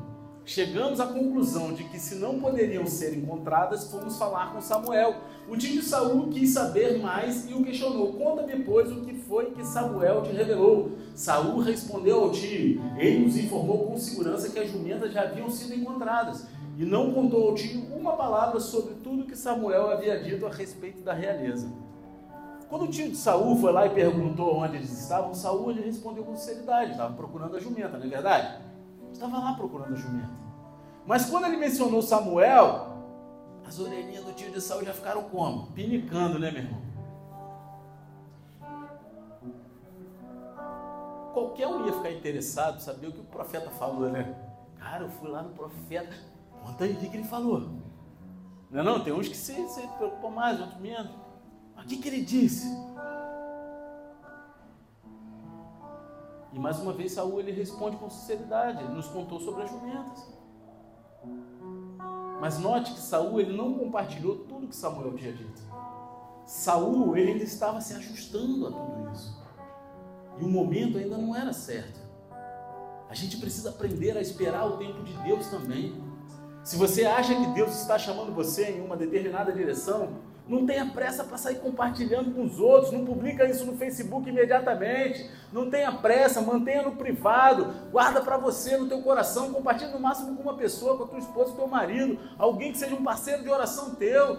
[0.51, 5.15] chegamos à conclusão de que se não poderiam ser encontradas, fomos falar com Samuel.
[5.49, 8.15] O tio de Saul quis saber mais e o questionou.
[8.15, 10.91] Conta depois o que foi que Samuel te revelou.
[11.15, 12.83] Saul respondeu ao tio.
[12.99, 17.51] Ele nos informou com segurança que as jumentas já haviam sido encontradas e não contou
[17.51, 21.71] ao tio uma palavra sobre tudo que Samuel havia dito a respeito da realeza.
[22.69, 26.25] Quando o tio de Saul foi lá e perguntou onde eles estavam, Saul ele respondeu
[26.25, 28.70] com sinceridade, estava procurando a jumenta, não é verdade?
[29.21, 30.31] Estava lá procurando a jumenta.
[31.07, 32.87] Mas quando ele mencionou Samuel,
[33.69, 35.67] as orelhinhas do tio de Saul já ficaram como?
[35.73, 36.81] Pinicando, né, meu irmão?
[41.35, 44.35] Qualquer um ia ficar interessado, saber o que o profeta falou, né?
[44.79, 46.17] Cara, eu fui lá no profeta,
[46.65, 47.69] conta aí o que ele falou.
[48.71, 49.05] Não é não?
[49.05, 51.13] Tem uns que se, se preocupam mais, outros menos.
[51.77, 52.67] Mas o que, que ele disse?
[56.53, 60.29] E mais uma vez Saul ele responde com sinceridade, ele nos contou sobre as jumentas.
[62.41, 65.61] Mas note que Saul ele não compartilhou tudo que Samuel tinha dito.
[66.47, 69.41] Saul ele ainda estava se ajustando a tudo isso.
[70.41, 72.01] E o momento ainda não era certo.
[73.09, 76.03] A gente precisa aprender a esperar o tempo de Deus também.
[76.65, 80.17] Se você acha que Deus está chamando você em uma determinada direção,
[80.51, 85.31] não tenha pressa para sair compartilhando com os outros, não publica isso no Facebook imediatamente.
[85.53, 90.37] Não tenha pressa, mantenha no privado, guarda para você no teu coração, compartilha no máximo
[90.37, 93.45] com uma pessoa, com a tua esposa, com teu marido, alguém que seja um parceiro
[93.45, 94.39] de oração teu,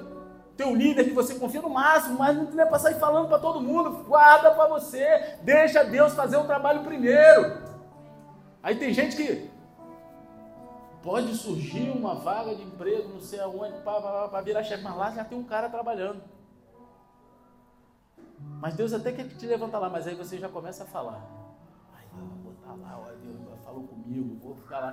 [0.58, 3.62] teu líder que você confia no máximo, mas não é para sair falando para todo
[3.62, 7.58] mundo, guarda para você, deixa Deus fazer o trabalho primeiro.
[8.62, 9.51] Aí tem gente que
[11.04, 15.26] Pode surgir uma vaga de emprego, não sei aonde, para virar chefe, mas lá já
[15.26, 16.22] tem um cara trabalhando.
[18.40, 21.28] Mas Deus até quer te levantar lá, mas aí você já começa a falar.
[21.96, 22.06] Ai,
[22.44, 24.92] vou estar lá, olha, Deus falou comigo, vou ficar lá.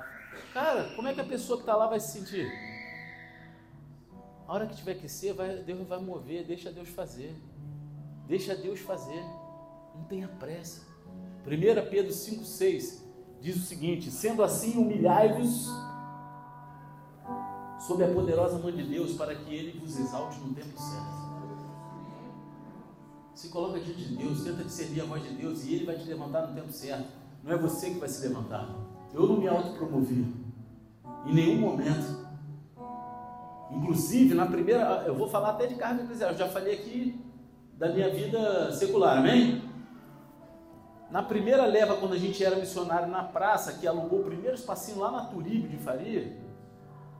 [0.54, 2.50] Cara, como é que a pessoa que está lá vai se sentir?
[4.46, 7.36] A hora que tiver que ser, vai, Deus vai mover, deixa Deus fazer.
[8.26, 9.22] Deixa Deus fazer.
[9.94, 10.86] Não tenha pressa.
[11.46, 13.02] 1 Pedro 5,6
[13.40, 15.68] diz o seguinte: sendo assim, humilhai-vos
[17.78, 21.18] sob a poderosa mão de Deus para que Ele vos exalte no tempo certo.
[23.34, 26.08] Se coloca diante de Deus, tenta discernir a voz de Deus e Ele vai te
[26.08, 27.06] levantar no tempo certo.
[27.42, 28.68] Não é você que vai se levantar.
[29.14, 30.34] Eu não me autopromovi.
[31.24, 32.26] Em nenhum momento.
[33.70, 35.04] Inclusive, na primeira.
[35.06, 36.32] Eu vou falar até de carga eclesial.
[36.32, 37.24] Eu já falei aqui
[37.76, 39.62] da minha vida secular, amém?
[41.10, 44.98] Na primeira leva, quando a gente era missionário na praça, que alugou o primeiro espacinho
[44.98, 46.36] lá na Turibe de Faria,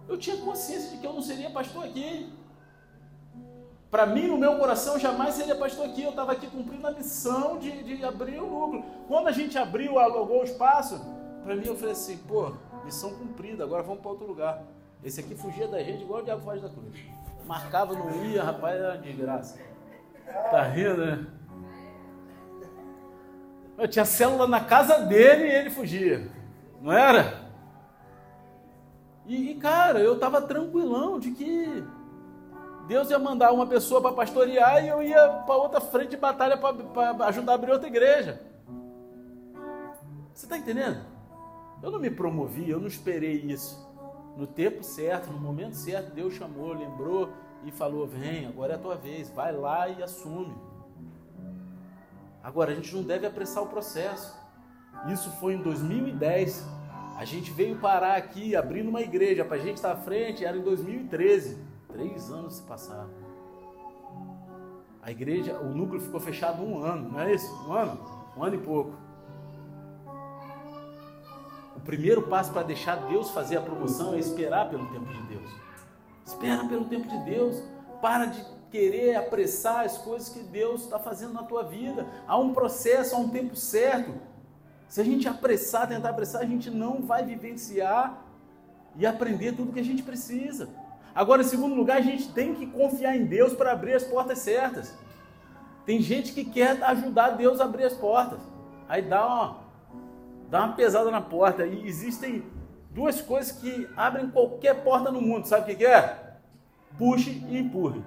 [0.08, 2.32] eu tinha consciência de que eu não seria pastor aqui.
[3.90, 6.02] Para mim, no meu coração, jamais seria pastor aqui.
[6.02, 8.84] Eu estava aqui cumprindo a missão de, de abrir o núcleo.
[9.06, 11.00] Quando a gente abriu, alugou o espaço,
[11.42, 12.52] para mim eu falei assim, pô,
[12.84, 14.62] missão cumprida, agora vamos para outro lugar.
[15.04, 16.98] Esse aqui fugia da gente igual o diabo faz da cruz.
[17.46, 19.58] Marcava, não ia, rapaz, era de graça.
[20.50, 21.26] Tá rindo, né?
[23.78, 26.28] Eu tinha célula na casa dele e ele fugia.
[26.82, 27.47] Não era?
[29.28, 31.84] E, e cara, eu estava tranquilão de que
[32.86, 36.56] Deus ia mandar uma pessoa para pastorear e eu ia para outra frente de batalha
[36.56, 38.40] para ajudar a abrir outra igreja.
[40.32, 41.04] Você está entendendo?
[41.82, 43.86] Eu não me promovi, eu não esperei isso.
[44.34, 47.28] No tempo certo, no momento certo, Deus chamou, lembrou
[47.64, 50.56] e falou: Vem, agora é a tua vez, vai lá e assume.
[52.42, 54.34] Agora, a gente não deve apressar o processo.
[55.12, 56.77] Isso foi em 2010.
[57.18, 60.56] A gente veio parar aqui, abrindo uma igreja para a gente estar à frente, era
[60.56, 61.58] em 2013.
[61.92, 63.10] Três anos se passaram.
[65.02, 67.52] A igreja, o núcleo ficou fechado um ano, não é isso?
[67.66, 68.00] Um ano?
[68.36, 68.92] Um ano e pouco.
[71.74, 75.50] O primeiro passo para deixar Deus fazer a promoção é esperar pelo tempo de Deus.
[76.24, 77.60] Espera pelo tempo de Deus.
[78.00, 82.06] Para de querer apressar as coisas que Deus está fazendo na tua vida.
[82.28, 84.14] Há um processo, há um tempo certo.
[84.88, 88.24] Se a gente apressar, tentar apressar, a gente não vai vivenciar
[88.96, 90.68] e aprender tudo que a gente precisa.
[91.14, 94.38] Agora, em segundo lugar, a gente tem que confiar em Deus para abrir as portas
[94.38, 94.96] certas.
[95.84, 98.40] Tem gente que quer ajudar Deus a abrir as portas.
[98.88, 99.58] Aí dá uma,
[100.48, 101.66] dá uma pesada na porta.
[101.66, 102.44] E existem
[102.90, 105.46] duas coisas que abrem qualquer porta no mundo.
[105.46, 106.36] Sabe o que é?
[106.96, 108.02] Puxe e empurre.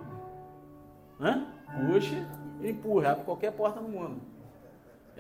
[1.20, 1.48] Hã?
[1.88, 2.26] Puxe
[2.62, 3.08] e empurre.
[3.08, 4.31] Abre qualquer porta no mundo.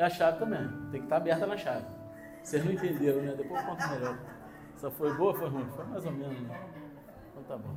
[0.02, 0.68] E a chave também.
[0.90, 1.86] Tem que estar aberta na chave.
[2.42, 3.36] Vocês não entenderam, né?
[3.38, 4.18] Depois eu conto melhor.
[4.76, 5.68] Essa foi boa foi ruim?
[5.76, 6.42] Foi mais ou menos.
[6.42, 6.60] Né?
[7.30, 7.76] Então tá bom.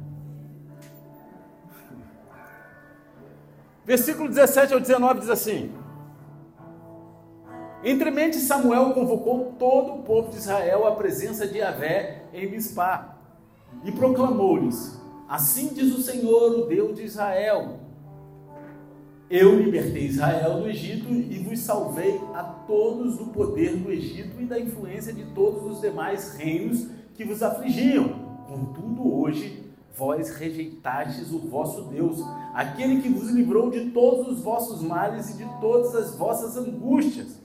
[3.84, 5.76] Versículo 17 ao 19 diz assim:
[7.84, 13.18] Entremente Samuel convocou todo o povo de Israel à presença de Yahvé em Mispá
[13.84, 17.80] e proclamou-lhes: Assim diz o Senhor, o Deus de Israel:
[19.36, 24.46] Eu libertei Israel do Egito e vos salvei a todos do poder do Egito e
[24.46, 28.10] da influência de todos os demais reinos que vos afligiam.
[28.46, 29.64] Contudo, hoje
[29.98, 32.20] vós rejeitastes o vosso Deus,
[32.54, 37.36] aquele que vos livrou de todos os vossos males e de todas as vossas angústias,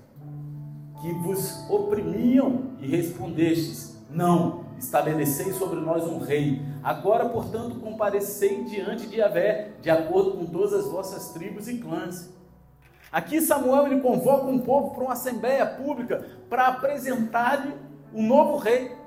[1.02, 6.61] que vos oprimiam, e respondestes: Não, estabelecei sobre nós um rei.
[6.81, 12.29] Agora, portanto, comparecei diante de Yahvé, de acordo com todas as vossas tribos e clãs.
[13.11, 17.73] Aqui Samuel ele convoca um povo para uma assembleia pública para apresentar-lhe
[18.13, 18.97] um novo rei.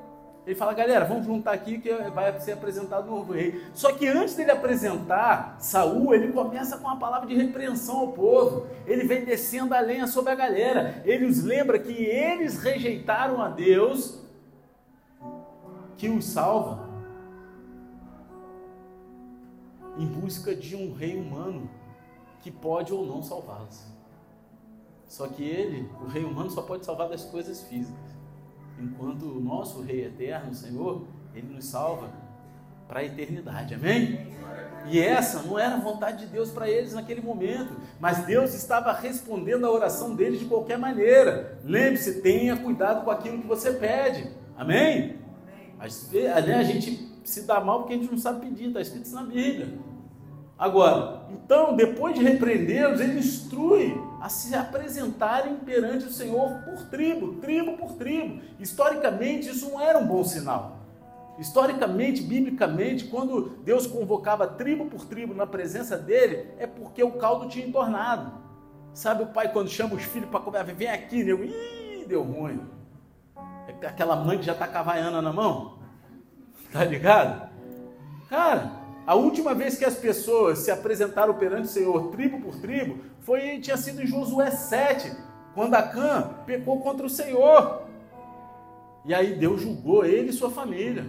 [0.44, 3.62] Ele fala, galera, vamos juntar aqui que vai ser apresentado o novo rei.
[3.72, 8.66] Só que antes dele apresentar Saul, ele começa com uma palavra de repreensão ao povo.
[8.85, 11.00] Ele vem descendo a lenha sobre a galera.
[11.04, 14.21] Ele os lembra que eles rejeitaram a Deus
[15.96, 16.90] que os salva
[19.98, 21.68] em busca de um rei humano
[22.40, 23.87] que pode ou não salvá-los.
[25.07, 28.12] Só que ele, o rei humano, só pode salvar das coisas físicas
[28.83, 31.02] enquanto o nosso Rei eterno, o Senhor,
[31.35, 32.11] ele nos salva
[32.88, 33.74] para a eternidade.
[33.74, 34.33] Amém?
[34.87, 38.92] E essa não era a vontade de Deus para eles naquele momento, mas Deus estava
[38.92, 41.59] respondendo a oração deles de qualquer maneira.
[41.64, 44.31] Lembre-se, tenha cuidado com aquilo que você pede.
[44.57, 45.21] Amém?
[45.83, 49.07] Às vezes, a gente se dá mal porque a gente não sabe pedir, está escrito
[49.07, 49.79] isso na Bíblia.
[50.57, 57.35] Agora, então, depois de repreendê-los, ele instrui a se apresentarem perante o Senhor por tribo,
[57.40, 58.40] tribo por tribo.
[58.61, 60.77] Historicamente, isso não era um bom sinal.
[61.37, 67.49] Historicamente, biblicamente, quando Deus convocava tribo por tribo na presença dele, é porque o caldo
[67.49, 68.33] tinha entornado.
[68.94, 72.61] Sabe o pai quando chama os filhos para comer, vem aqui, nego, ih, deu ruim.
[73.67, 75.81] É aquela mãe que já está com a vaiana na mão.
[76.73, 77.50] Tá ligado?
[78.31, 78.73] Cara,
[79.06, 83.60] a última vez que as pessoas se apresentaram perante o Senhor, tribo por tribo, foi
[83.60, 85.14] tinha sido em Josué 7,
[85.54, 87.83] quando Acã pecou contra o Senhor.
[89.04, 91.04] E aí Deus julgou ele e sua família.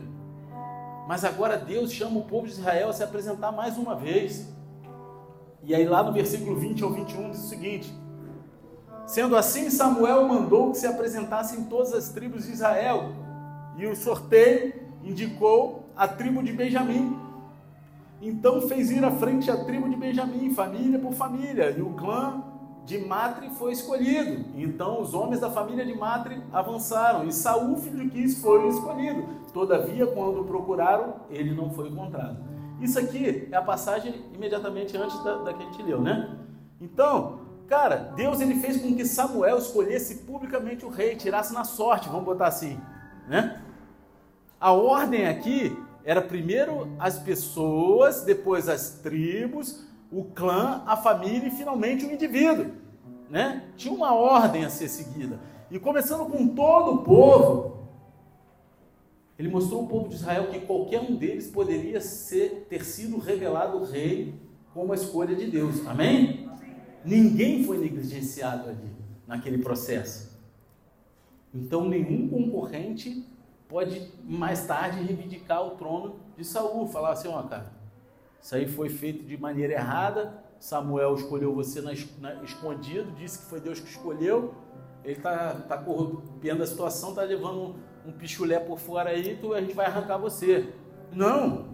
[1.07, 4.51] Mas agora Deus chama o povo de Israel a se apresentar mais uma vez.
[5.61, 7.93] E aí lá no versículo 20 ao 21 diz o seguinte:
[9.05, 13.13] Sendo assim, Samuel mandou que se apresentassem todas as tribos de Israel,
[13.77, 14.73] e o sorteio
[15.03, 17.17] indicou a tribo de Benjamim.
[18.21, 22.41] Então fez ir à frente a tribo de Benjamim, família por família, e o clã
[22.85, 24.45] de Matre foi escolhido.
[24.55, 29.25] Então os homens da família de Matre avançaram, e Saul, filho de Quis, foi escolhido.
[29.53, 32.37] Todavia, quando procuraram, ele não foi encontrado.
[32.81, 36.37] Isso aqui é a passagem imediatamente antes da, da que a gente leu, né?
[36.81, 42.09] Então, cara, Deus ele fez com que Samuel escolhesse publicamente o rei, tirasse na sorte,
[42.09, 42.79] vamos botar assim,
[43.27, 43.61] né?
[44.63, 51.51] A ordem aqui era primeiro as pessoas, depois as tribos, o clã, a família e
[51.51, 52.67] finalmente o indivíduo.
[53.29, 53.65] Né?
[53.75, 55.37] Tinha uma ordem a ser seguida.
[55.69, 57.89] E começando com todo o povo,
[59.37, 63.83] ele mostrou ao povo de Israel que qualquer um deles poderia ser, ter sido revelado
[63.83, 64.33] rei
[64.73, 65.85] como a escolha de Deus.
[65.85, 66.49] Amém?
[67.03, 68.95] Ninguém foi negligenciado ali,
[69.27, 70.39] naquele processo.
[71.53, 73.27] Então, nenhum concorrente
[73.73, 77.73] pode mais tarde reivindicar o trono de Saul, falar assim, ó, cara,
[78.39, 83.45] isso aí foi feito de maneira errada, Samuel escolheu você na, na, escondido, disse que
[83.45, 84.53] foi Deus que escolheu,
[85.03, 87.59] ele está tá corrompendo a situação, está levando
[88.05, 90.71] um, um pichulé por fora aí, tu, a gente vai arrancar você.
[91.11, 91.73] Não!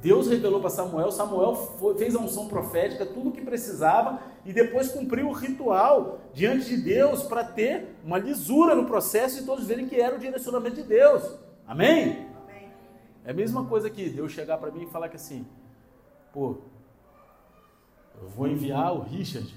[0.00, 4.52] Deus revelou para Samuel, Samuel foi, fez a unção profética, tudo o que precisava, e
[4.52, 9.66] depois cumpriu o ritual diante de Deus para ter uma lisura no processo e todos
[9.66, 11.38] verem que era o direcionamento de Deus.
[11.66, 12.26] Amém?
[12.42, 12.70] Amém.
[13.26, 15.46] É a mesma coisa que Deus chegar para mim e falar que assim,
[16.32, 16.56] pô,
[18.20, 19.54] eu vou enviar o Richard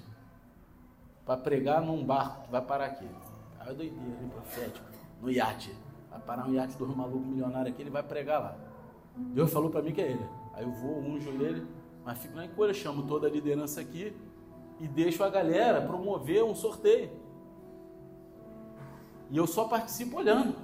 [1.26, 3.08] para pregar num barco que vai parar aqui.
[3.62, 4.86] Aí é doideira, profético,
[5.22, 5.74] no iate.
[6.12, 8.73] Vai parar um iate do maluco milionário aqui, ele vai pregar lá.
[9.16, 10.26] Deus falou para mim que é ele.
[10.54, 11.66] Aí eu vou, unjo ele,
[12.04, 14.16] mas fico na encolha, chamo toda a liderança aqui
[14.80, 17.10] e deixo a galera promover um sorteio.
[19.30, 20.56] E eu só participo olhando.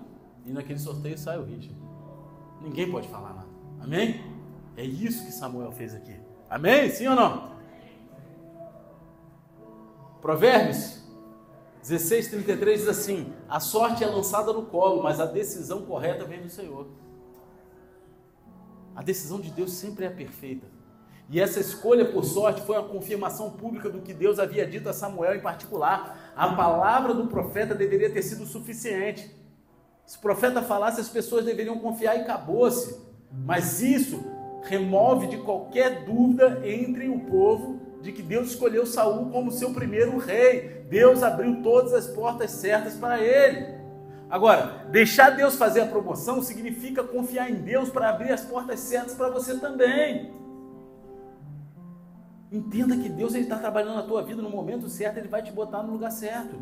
[0.45, 1.75] E naquele sorteio sai o Richard.
[2.61, 3.47] Ninguém pode falar nada.
[3.79, 4.21] Amém?
[4.75, 6.15] É isso que Samuel fez aqui.
[6.49, 6.89] Amém?
[6.89, 7.49] Sim ou não?
[10.21, 10.99] Provérbios
[11.81, 16.41] 16, 33 diz assim: A sorte é lançada no colo, mas a decisão correta vem
[16.41, 16.87] do Senhor.
[18.99, 20.67] A decisão de Deus sempre é perfeita.
[21.29, 24.93] E essa escolha por sorte foi a confirmação pública do que Deus havia dito a
[24.93, 26.33] Samuel em particular.
[26.35, 29.33] A palavra do profeta deveria ter sido suficiente.
[30.05, 32.99] Se o profeta falasse, as pessoas deveriam confiar e acabou-se.
[33.31, 34.21] Mas isso
[34.63, 40.17] remove de qualquer dúvida entre o povo de que Deus escolheu Saul como seu primeiro
[40.17, 40.83] rei.
[40.89, 43.78] Deus abriu todas as portas certas para ele.
[44.29, 49.15] Agora, deixar Deus fazer a promoção significa confiar em Deus para abrir as portas certas
[49.15, 50.31] para você também.
[52.51, 55.81] Entenda que Deus está trabalhando na tua vida no momento certo, Ele vai te botar
[55.81, 56.55] no lugar certo.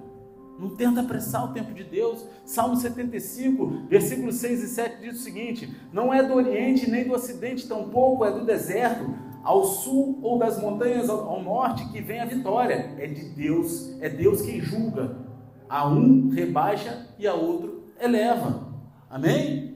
[0.57, 2.26] Não tenta apressar o tempo de Deus.
[2.45, 7.13] Salmo 75, versículos 6 e 7 diz o seguinte: Não é do Oriente nem do
[7.13, 9.05] Ocidente, tampouco é do deserto,
[9.43, 12.95] ao sul ou das montanhas ao norte que vem a vitória.
[12.97, 15.26] É de Deus, é Deus quem julga.
[15.70, 18.68] A um rebaixa e a outro eleva.
[19.09, 19.76] Amém?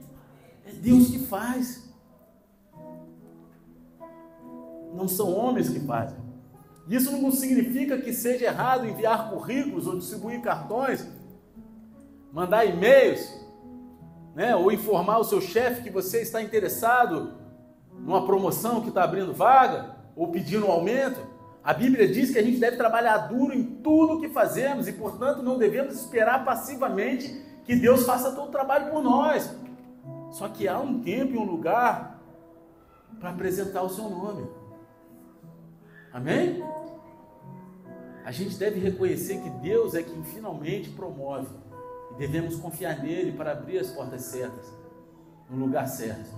[0.66, 1.92] É Deus que faz.
[4.94, 6.18] Não são homens que fazem.
[6.88, 11.06] Isso não significa que seja errado enviar currículos ou distribuir cartões,
[12.32, 13.40] mandar e-mails,
[14.34, 17.34] né, ou informar o seu chefe que você está interessado
[17.92, 21.20] numa promoção que está abrindo vaga, ou pedindo um aumento.
[21.64, 24.92] A Bíblia diz que a gente deve trabalhar duro em tudo o que fazemos e,
[24.92, 29.54] portanto, não devemos esperar passivamente que Deus faça todo o trabalho por nós.
[30.32, 32.20] Só que há um tempo e um lugar
[33.20, 34.48] para apresentar o seu nome.
[36.12, 36.62] Amém?
[38.24, 41.54] A gente deve reconhecer que Deus é quem finalmente promove
[42.10, 44.72] e devemos confiar nele para abrir as portas certas,
[45.48, 46.30] no lugar certo.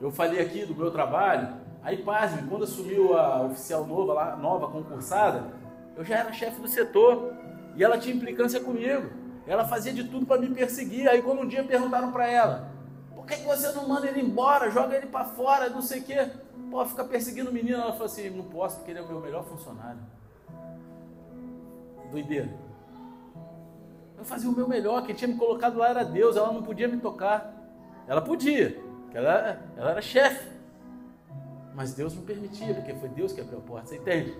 [0.00, 4.68] Eu falei aqui do meu trabalho Aí, pasme, quando assumiu a oficial nova, lá, nova
[4.68, 5.52] concursada,
[5.96, 7.34] eu já era chefe do setor
[7.74, 9.10] e ela tinha implicância comigo.
[9.46, 11.08] Ela fazia de tudo para me perseguir.
[11.08, 12.72] Aí, quando um dia perguntaram para ela:
[13.14, 16.30] por que, você não manda ele embora, joga ele para fora, não sei o quê?
[16.70, 17.78] Pô, fica perseguindo o menino.
[17.78, 20.00] Ela falou assim: não posso, porque ele é o meu melhor funcionário.
[22.12, 22.48] Doideira.
[24.16, 26.86] Eu fazia o meu melhor, quem tinha me colocado lá era Deus, ela não podia
[26.86, 27.52] me tocar.
[28.06, 28.80] Ela podia,
[29.12, 30.61] ela, ela era chefe.
[31.74, 33.88] Mas Deus não permitia, porque foi Deus que abriu a porta.
[33.88, 34.36] Você entende?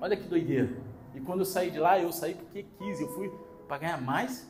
[0.00, 0.76] Olha que doideira.
[1.14, 3.00] E quando eu saí de lá, eu saí porque quis.
[3.00, 3.32] Eu fui
[3.68, 4.48] para ganhar mais,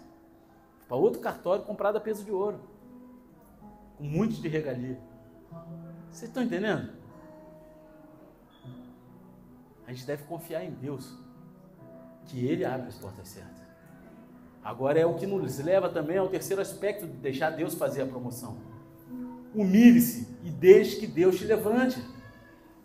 [0.88, 2.58] para outro cartório comprado a peso de ouro,
[3.98, 4.98] com muitos de regalia.
[6.10, 6.90] Vocês estão entendendo?
[9.86, 11.12] A gente deve confiar em Deus,
[12.26, 13.62] que Ele abre as portas certas.
[14.62, 18.06] Agora é o que nos leva também ao terceiro aspecto de deixar Deus fazer a
[18.06, 18.56] promoção.
[19.54, 22.02] Humilhe-se e deixe que Deus te levante.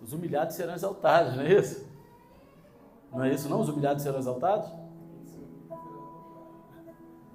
[0.10, 1.88] Os humilhados serão exaltados, não é isso?
[3.12, 3.62] Não é isso não?
[3.62, 4.68] Os humilhados serão exaltados?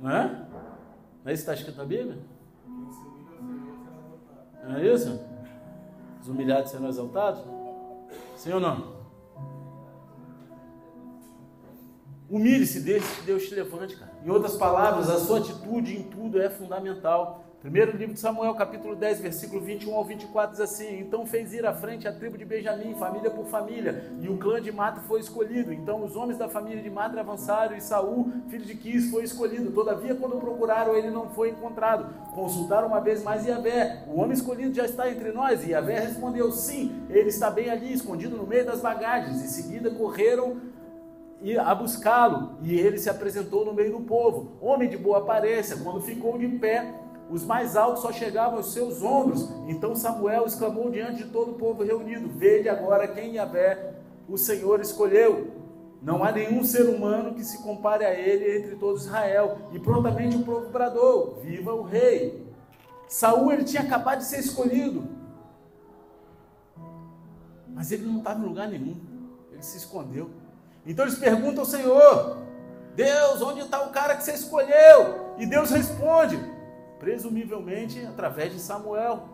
[0.00, 0.26] Não é?
[1.22, 2.18] Não é isso que está escrito na Bíblia?
[4.64, 5.20] Não é isso?
[6.20, 7.44] Os humilhados serão exaltados?
[8.36, 8.92] Sim ou não?
[12.28, 14.10] Humilhe-se, deixe que Deus te levante, cara.
[14.24, 17.43] Em outras palavras, a sua atitude em tudo é fundamental.
[17.64, 21.64] Primeiro livro de Samuel, capítulo 10, versículo 21 ao 24, diz assim: Então fez ir
[21.64, 25.20] à frente a tribo de Benjamim, família por família, e o clã de Mata foi
[25.20, 25.72] escolhido.
[25.72, 29.70] Então os homens da família de Mata avançaram, e Saul, filho de Quis, foi escolhido.
[29.70, 32.06] Todavia, quando procuraram, ele não foi encontrado.
[32.34, 35.64] Consultaram uma vez mais Yahvé: O homem escolhido já está entre nós?
[35.64, 39.42] E Yahvé respondeu: Sim, ele está bem ali, escondido no meio das bagagens.
[39.42, 40.60] Em seguida correram
[41.64, 45.78] a buscá-lo, e ele se apresentou no meio do povo, homem de boa aparência.
[45.78, 49.48] Quando ficou de pé, os mais altos só chegavam aos seus ombros.
[49.66, 53.94] Então Samuel exclamou diante de todo o povo reunido: Vede agora quem Yahvé,
[54.28, 55.52] o Senhor, escolheu.
[56.02, 59.56] Não há nenhum ser humano que se compare a ele entre todos Israel.
[59.72, 62.44] E prontamente o povo bradou: Viva o rei!
[63.08, 65.08] Saul ele tinha acabado de ser escolhido.
[67.68, 68.96] Mas ele não estava em lugar nenhum.
[69.50, 70.30] Ele se escondeu.
[70.86, 72.38] Então eles perguntam ao Senhor:
[72.94, 75.34] Deus, onde está o cara que você escolheu?
[75.38, 76.38] E Deus responde:
[77.04, 79.28] presumivelmente através de Samuel.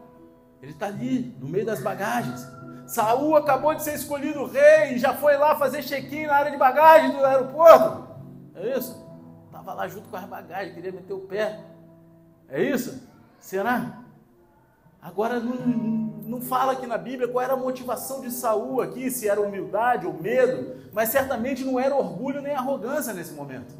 [0.60, 2.44] Ele está ali, no meio das bagagens.
[2.84, 6.56] Saul acabou de ser escolhido rei e já foi lá fazer check-in na área de
[6.56, 8.08] bagagem do aeroporto.
[8.56, 9.00] É isso?
[9.46, 11.60] Estava lá junto com as bagagens, queria meter o pé.
[12.48, 13.08] É isso?
[13.38, 14.00] Será?
[15.00, 19.28] Agora não, não fala aqui na Bíblia qual era a motivação de Saul aqui, se
[19.28, 23.72] era humildade ou medo, mas certamente não era orgulho nem arrogância nesse momento.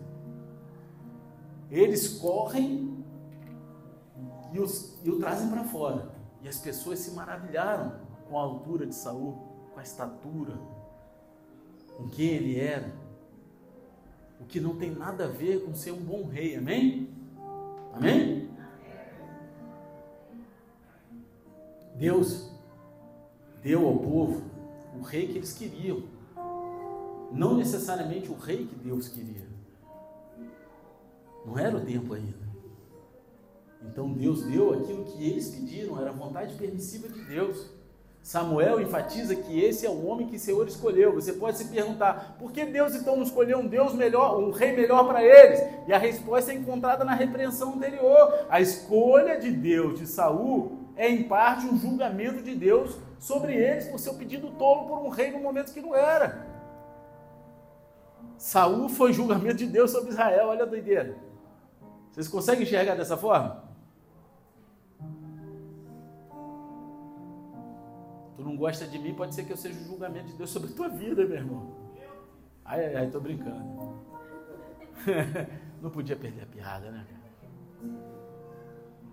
[1.69, 2.90] Eles correm
[4.53, 6.11] e, os, e o trazem para fora.
[6.43, 7.93] E as pessoas se maravilharam
[8.29, 9.39] com a altura de Saul,
[9.73, 10.59] com a estatura,
[11.97, 12.93] com quem ele era.
[14.41, 17.09] O que não tem nada a ver com ser um bom rei, amém?
[17.93, 18.49] Amém?
[21.97, 22.51] Deus
[23.63, 24.43] deu ao povo
[24.99, 26.03] o rei que eles queriam,
[27.31, 29.47] não necessariamente o rei que Deus queria.
[31.45, 32.50] Não era o tempo ainda.
[33.83, 37.71] Então Deus deu aquilo que eles pediram, era a vontade permissiva de Deus.
[38.23, 41.15] Samuel enfatiza que esse é o homem que o Senhor escolheu.
[41.15, 44.77] Você pode se perguntar, por que Deus então não escolheu um Deus melhor, um rei
[44.77, 45.61] melhor para eles?
[45.89, 48.47] E a resposta é encontrada na repreensão anterior.
[48.51, 53.89] A escolha de Deus de Saul é em parte um julgamento de Deus sobre eles
[53.89, 56.47] por seu pedido tolo por um rei no momento que não era.
[58.37, 61.17] Saul foi julgamento de Deus sobre Israel, olha a doideira.
[62.13, 63.70] Vocês conseguem enxergar dessa forma?
[68.41, 70.73] Tu não gosta de mim, pode ser que eu seja o julgamento de Deus sobre
[70.73, 71.75] a tua vida, meu irmão.
[72.65, 74.01] Ai, ai, ai, tô brincando.
[75.83, 77.07] não podia perder a piada, né,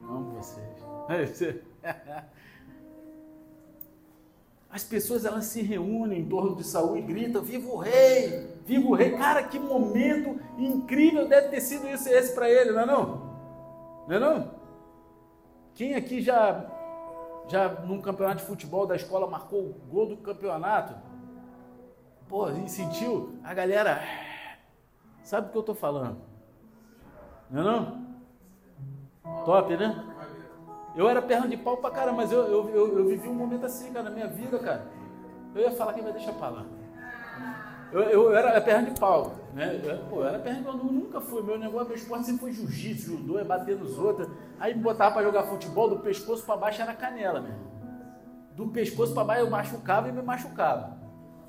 [0.01, 0.65] Amo vocês.
[4.71, 8.47] As pessoas elas se reúnem em torno de Saul e gritam: Viva o rei!
[8.65, 9.17] Viva o rei!
[9.17, 13.35] Cara, que momento incrível deve ter sido esse, esse para ele, não é não?
[14.07, 14.51] Não é não?
[15.73, 16.76] Quem aqui já
[17.47, 20.93] já num campeonato de futebol da escola marcou o gol do campeonato,
[22.27, 24.01] pô, e sentiu a galera,
[25.23, 26.17] sabe o que eu tô falando?
[27.49, 28.07] Não é não?
[29.45, 30.03] Top, né?
[30.95, 33.65] Eu era perna de pau pra caramba, mas eu, eu, eu, eu, vivi um momento
[33.65, 34.87] assim, cara, na minha vida, cara.
[35.53, 36.65] Eu ia falar quem vai deixar pra lá.
[37.91, 39.79] Eu, eu, era perna de pau, né?
[39.83, 41.41] Eu, pô, eu era perna de pau, nunca fui.
[41.41, 44.27] Meu negócio, meu esporte sempre foi jiu-jitsu, judô, é bater nos outros.
[44.59, 47.77] Aí me botava para jogar futebol, do pescoço para baixo era canela mesmo.
[48.55, 50.97] Do pescoço para baixo eu machucava e me machucava.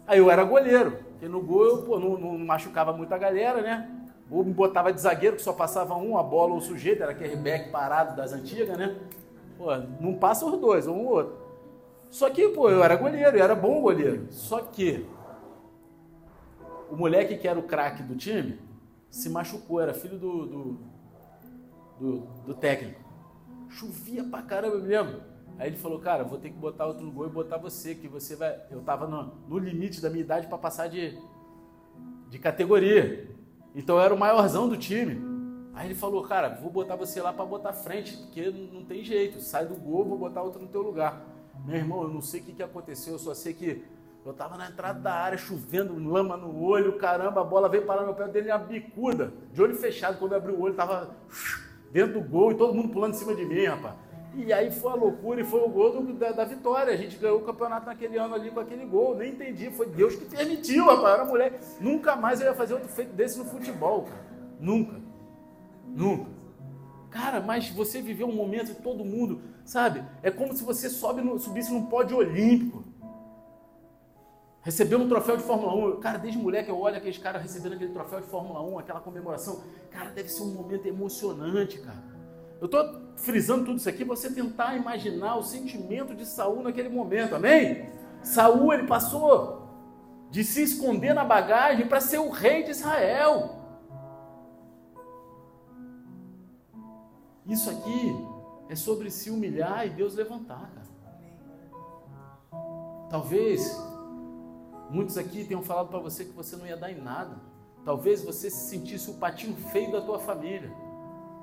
[0.07, 3.61] Aí eu era goleiro, porque no gol eu pô, não, não machucava muito a galera,
[3.61, 3.91] né?
[4.31, 7.13] Ou me botava de zagueiro, que só passava um, a bola ou o sujeito, era
[7.13, 8.97] aquele back parado das antigas, né?
[9.57, 9.67] Pô,
[10.01, 11.49] não passa os dois, um ou outro.
[12.11, 14.27] Só que, pô, eu era goleiro, eu era bom goleiro.
[14.31, 15.07] Só que
[16.91, 18.59] o moleque que era o craque do time
[19.11, 20.79] se machucou, era filho do, do,
[21.99, 23.01] do, do técnico.
[23.69, 25.23] Chovia pra caramba, eu me lembro.
[25.59, 28.37] Aí ele falou, cara, vou ter que botar outro gol e botar você, que você
[28.37, 28.61] vai.
[28.71, 31.19] Eu tava no, no limite da minha idade para passar de,
[32.29, 33.29] de categoria.
[33.75, 35.21] Então eu era o maiorzão do time.
[35.75, 39.41] Aí ele falou, cara, vou botar você lá para botar frente, porque não tem jeito.
[39.41, 41.25] Sai do gol, vou botar outro no teu lugar.
[41.65, 43.85] Meu irmão, eu não sei o que, que aconteceu, eu só sei que
[44.29, 48.05] eu tava na entrada da área, chovendo, lama no olho, caramba, a bola veio parar
[48.05, 50.19] no pé dele, uma bicuda, de olho fechado.
[50.19, 51.17] Quando eu abri o olho, tava
[51.91, 53.95] dentro do gol e todo mundo pulando em cima de mim, rapaz.
[54.35, 56.93] E aí foi a loucura e foi o gol do, da, da, vitória.
[56.93, 59.17] A gente ganhou o campeonato naquele ano ali com aquele gol.
[59.17, 61.15] Nem entendi, foi Deus que permitiu, rapaz.
[61.15, 61.61] Era mulher.
[61.81, 64.27] Nunca mais eu ia fazer outro feito desse no futebol, cara.
[64.61, 65.01] Nunca.
[65.87, 66.31] Nunca.
[67.11, 70.05] Cara, mas você viveu um momento todo mundo, sabe?
[70.23, 72.85] É como se você sobe no, subisse num pódio olímpico.
[74.69, 76.01] Recebeu um troféu de Fórmula 1.
[76.01, 79.01] Cara, desde mulher que eu olho aqueles caras recebendo aquele troféu de Fórmula 1, aquela
[79.01, 79.63] comemoração.
[79.91, 82.05] Cara, deve ser um momento emocionante, cara.
[82.61, 87.35] Eu estou frisando tudo isso aqui você tentar imaginar o sentimento de Saul naquele momento,
[87.35, 87.89] amém?
[88.23, 89.63] Saul ele passou
[90.31, 93.57] de se esconder na bagagem para ser o rei de Israel.
[97.47, 98.15] Isso aqui
[98.69, 100.89] é sobre se humilhar e Deus levantar, cara.
[103.09, 103.88] Talvez
[104.91, 107.37] muitos aqui tenham falado para você que você não ia dar em nada.
[107.85, 110.73] Talvez você se sentisse o patinho feio da tua família.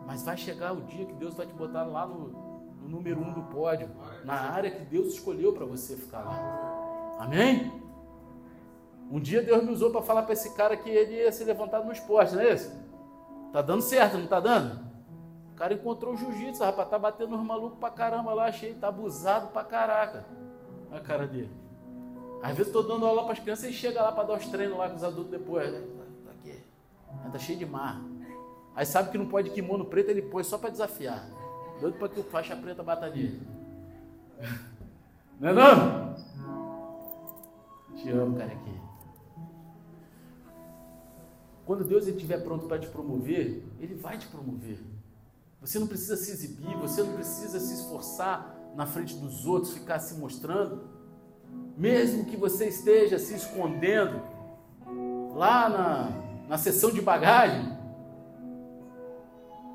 [0.06, 2.28] Mas vai chegar o dia que Deus vai te botar lá no,
[2.82, 3.90] no número um do pódio,
[4.24, 7.18] na área que Deus escolheu para você ficar lá.
[7.20, 7.72] Amém?
[9.10, 11.86] Um dia Deus me usou para falar para esse cara que ele ia ser levantado
[11.86, 12.72] no esporte, não é isso?
[13.52, 14.86] Tá dando certo, não tá dando?
[15.52, 18.90] O cara encontrou o jiu-jitsu, rapaz, tá batendo nos malucos pra caramba lá, achei, tá
[18.90, 20.26] abusado pra caraca.
[20.92, 21.65] Olha a cara dele.
[22.46, 24.46] Às vezes eu tô dando aula para as crianças e chega lá para dar os
[24.46, 25.72] treinos lá com os adultos depois.
[25.72, 25.84] Né?
[26.24, 26.60] Tá aqui.
[27.32, 28.00] Tá cheio de mar.
[28.76, 31.28] Aí sabe que não pode kimono preto, ele põe só para desafiar.
[31.82, 33.42] Doido para que o faixa preta bata nele.
[35.40, 36.16] Não é não?
[37.96, 38.80] Te amo, cara aqui.
[41.66, 44.78] Quando Deus estiver pronto para te promover, Ele vai te promover.
[45.62, 49.98] Você não precisa se exibir, você não precisa se esforçar na frente dos outros, ficar
[49.98, 50.95] se mostrando.
[51.78, 54.22] Mesmo que você esteja se escondendo
[55.34, 57.76] lá na, na sessão de bagagem,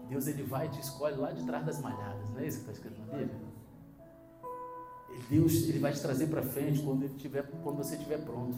[0.09, 2.71] Deus ele vai e te escolhe lá de trás das malhadas, não é isso que
[2.71, 3.51] está escrito na Bíblia?
[5.29, 8.57] Deus ele vai te trazer para frente quando, ele tiver, quando você estiver pronto.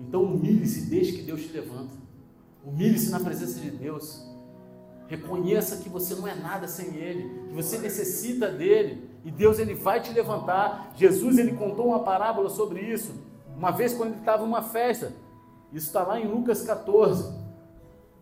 [0.00, 1.96] Então humilhe-se, deixe que Deus te levanta.
[2.64, 4.24] Humilhe-se na presença de Deus.
[5.08, 9.10] Reconheça que você não é nada sem Ele, que você necessita dele.
[9.24, 10.92] E Deus ele vai te levantar.
[10.96, 13.14] Jesus ele contou uma parábola sobre isso.
[13.56, 15.12] Uma vez quando ele estava em uma festa.
[15.72, 17.42] Isso está lá em Lucas 14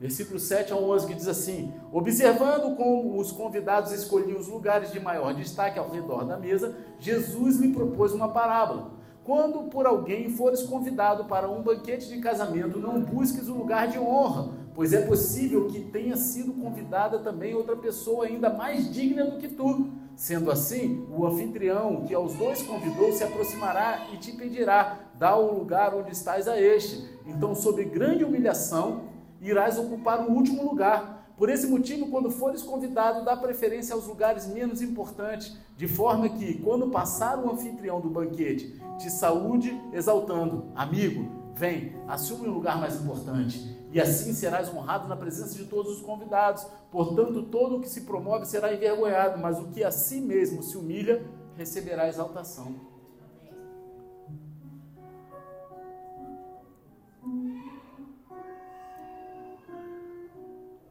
[0.01, 4.99] versículo 7 ao 11, que diz assim: Observando como os convidados escolhiam os lugares de
[4.99, 8.93] maior destaque ao redor da mesa, Jesus lhe propôs uma parábola.
[9.23, 13.99] Quando por alguém fores convidado para um banquete de casamento, não busques o lugar de
[13.99, 19.37] honra, pois é possível que tenha sido convidada também outra pessoa ainda mais digna do
[19.37, 19.91] que tu.
[20.21, 25.59] Sendo assim, o anfitrião que aos dois convidou se aproximará e te pedirá: dá o
[25.59, 27.09] lugar onde estás a este.
[27.27, 29.05] Então, sob grande humilhação,
[29.41, 31.33] irás ocupar o último lugar.
[31.39, 36.59] Por esse motivo, quando fores convidado, dá preferência aos lugares menos importantes, de forma que,
[36.59, 42.95] quando passar o anfitrião do banquete, te saúde exaltando: Amigo, vem, assume o lugar mais
[43.01, 43.80] importante.
[43.93, 46.65] E assim serás honrado na presença de todos os convidados.
[46.91, 50.77] Portanto, todo o que se promove será envergonhado, mas o que a si mesmo se
[50.77, 51.25] humilha
[51.57, 52.75] receberá exaltação.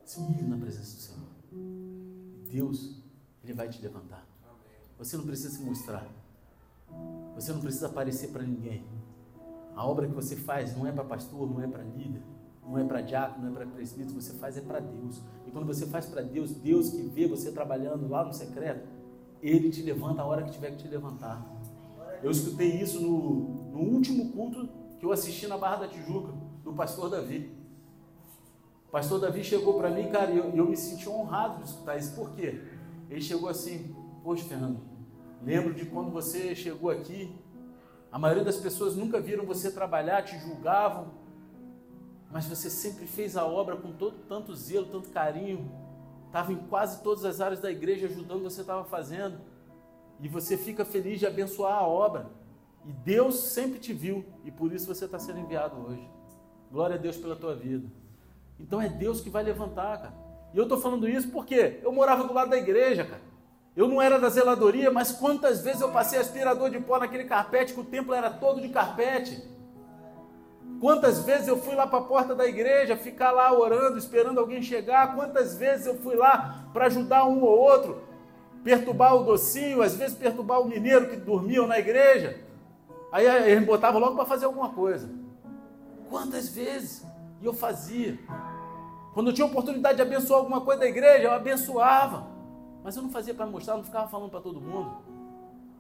[0.03, 1.29] Se humilhe na presença do Senhor.
[2.51, 3.01] Deus,
[3.43, 4.27] Ele vai te levantar.
[4.97, 6.05] Você não precisa se mostrar.
[7.35, 8.85] Você não precisa aparecer para ninguém.
[9.75, 12.21] A obra que você faz não é para pastor, não é para líder,
[12.69, 15.21] não é para diácono, não é para presbítero, você faz é para Deus.
[15.47, 18.87] E quando você faz para Deus, Deus que vê você trabalhando lá no secreto,
[19.41, 21.43] Ele te levanta a hora que tiver que te levantar.
[22.21, 26.31] Eu escutei isso no, no último culto que eu assisti na Barra da Tijuca,
[26.63, 27.51] do pastor Davi.
[28.87, 31.97] O pastor Davi chegou para mim, cara, e eu, eu, me senti honrado de escutar
[31.97, 32.13] isso.
[32.13, 32.61] Por quê?
[33.09, 34.79] Ele chegou assim, poxa, Fernando,
[35.41, 37.35] lembro de quando você chegou aqui,
[38.11, 41.07] a maioria das pessoas nunca viram você trabalhar, te julgavam,
[42.31, 45.69] mas você sempre fez a obra com todo, tanto zelo, tanto carinho,
[46.27, 49.39] estava em quase todas as áreas da igreja ajudando você estava fazendo,
[50.21, 52.27] e você fica feliz de abençoar a obra.
[52.85, 56.07] E Deus sempre te viu, e por isso você está sendo enviado hoje.
[56.71, 57.87] Glória a Deus pela tua vida.
[58.59, 60.13] Então é Deus que vai levantar, cara.
[60.53, 63.21] E eu estou falando isso porque eu morava do lado da igreja, cara.
[63.75, 67.73] Eu não era da zeladoria, mas quantas vezes eu passei aspirador de pó naquele carpete,
[67.73, 69.41] que o templo era todo de carpete.
[70.79, 74.61] Quantas vezes eu fui lá para a porta da igreja, ficar lá orando, esperando alguém
[74.61, 75.15] chegar.
[75.15, 78.01] Quantas vezes eu fui lá para ajudar um ou outro,
[78.63, 82.39] perturbar o docinho, às vezes perturbar o mineiro que dormiam na igreja.
[83.11, 85.09] Aí eles botavam logo para fazer alguma coisa.
[86.09, 87.05] Quantas vezes?
[87.41, 88.19] Eu fazia.
[89.13, 92.27] Quando eu tinha oportunidade de abençoar alguma coisa da igreja, eu abençoava.
[92.83, 94.97] Mas eu não fazia para mostrar, não ficava falando para todo mundo.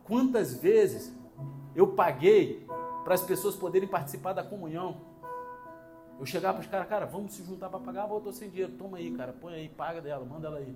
[0.03, 1.13] Quantas vezes
[1.75, 2.65] eu paguei
[3.03, 4.97] para as pessoas poderem participar da comunhão?
[6.19, 8.97] Eu chegava para os caras, cara, vamos se juntar para pagar, voltou sem dinheiro, toma
[8.97, 10.75] aí, cara, põe aí, paga dela, manda ela aí.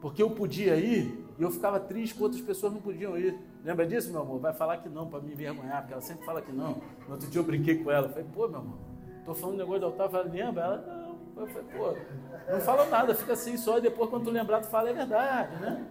[0.00, 3.38] Porque eu podia ir e eu ficava triste que outras pessoas não podiam ir.
[3.62, 4.40] Lembra disso, meu amor?
[4.40, 6.80] Vai falar que não para me envergonhar, porque ela sempre fala que não.
[7.06, 8.78] No outro dia eu brinquei com ela, falei, pô, meu amor,
[9.24, 10.62] tô falando um negócio do altar, ela lembra?
[10.62, 11.42] Ela, não.
[11.42, 14.68] Eu falei, pô, não fala nada, fica assim só, e depois quando tu lembrar, tu
[14.68, 15.86] fala, é verdade, né?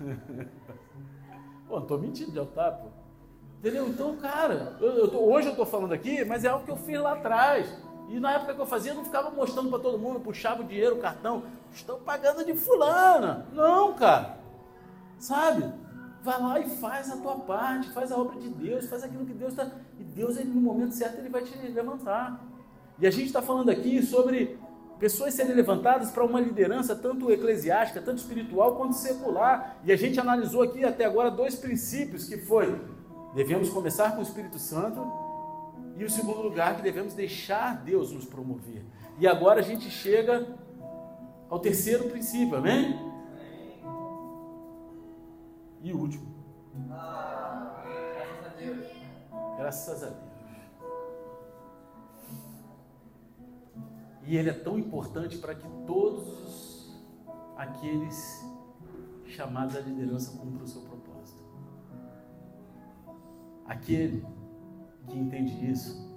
[1.68, 2.88] pô, não tô mentindo de altar, pô.
[3.58, 3.88] Entendeu?
[3.88, 6.76] Então, cara, eu, eu tô, hoje eu estou falando aqui, mas é algo que eu
[6.76, 7.68] fiz lá atrás.
[8.08, 10.64] E na época que eu fazia, eu não ficava mostrando para todo mundo, puxava o
[10.64, 11.42] dinheiro, o cartão,
[11.72, 13.46] estão pagando de fulana.
[13.52, 14.38] Não, cara.
[15.18, 15.70] Sabe?
[16.22, 19.34] Vai lá e faz a tua parte, faz a obra de Deus, faz aquilo que
[19.34, 19.66] Deus está.
[19.98, 22.40] E Deus, ele, no momento certo, ele vai te levantar.
[22.98, 24.58] E a gente está falando aqui sobre
[24.98, 29.78] pessoas serem levantadas para uma liderança tanto eclesiástica, tanto espiritual quanto secular.
[29.84, 32.78] E a gente analisou aqui até agora dois princípios que foi
[33.34, 35.00] Devemos começar com o Espírito Santo
[35.96, 38.84] e o segundo lugar que devemos deixar Deus nos promover.
[39.18, 40.46] E agora a gente chega
[41.48, 42.98] ao terceiro princípio, amém?
[45.82, 46.26] E o último.
[48.14, 48.86] graças a Deus.
[49.56, 50.27] Graças a Deus.
[54.28, 56.94] E ele é tão importante para que todos
[57.56, 58.46] aqueles
[59.24, 61.42] chamados à liderança cumpram o seu propósito.
[63.64, 64.22] Aquele
[65.06, 66.14] que entende isso,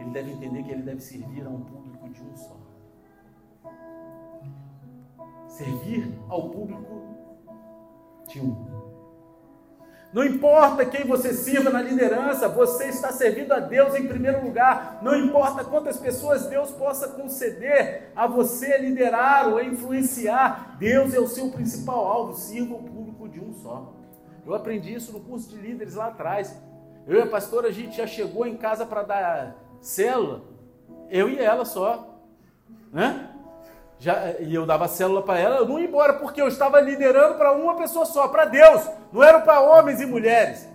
[0.00, 2.56] ele deve entender que ele deve servir a um público de um só.
[5.48, 7.14] Servir ao público
[8.26, 8.87] de um.
[10.10, 15.00] Não importa quem você sirva na liderança, você está servindo a Deus em primeiro lugar.
[15.02, 21.28] Não importa quantas pessoas Deus possa conceder a você liderar ou influenciar, Deus é o
[21.28, 22.34] seu principal alvo.
[22.34, 23.92] Sirva o público de um só.
[24.46, 26.56] Eu aprendi isso no curso de líderes lá atrás.
[27.06, 30.42] Eu e a pastora, a gente já chegou em casa para dar célula,
[31.10, 32.18] eu e ela só.
[32.90, 33.30] Né?
[33.98, 37.36] Já, e eu dava célula para ela, eu não ia embora porque eu estava liderando
[37.36, 40.68] para uma pessoa só, para Deus, não era para homens e mulheres.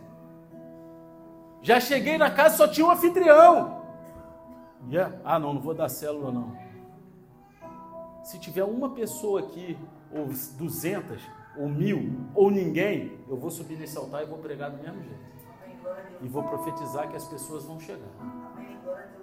[1.61, 3.82] Já cheguei na casa, só tinha um anfitrião.
[4.89, 5.15] Yeah.
[5.24, 6.57] Ah, não, não vou dar célula não.
[8.24, 9.78] Se tiver uma pessoa aqui,
[10.11, 11.21] ou duzentas,
[11.57, 15.34] ou mil, ou ninguém, eu vou subir nesse altar e vou pregar do mesmo jeito.
[16.21, 18.09] E vou profetizar que as pessoas vão chegar.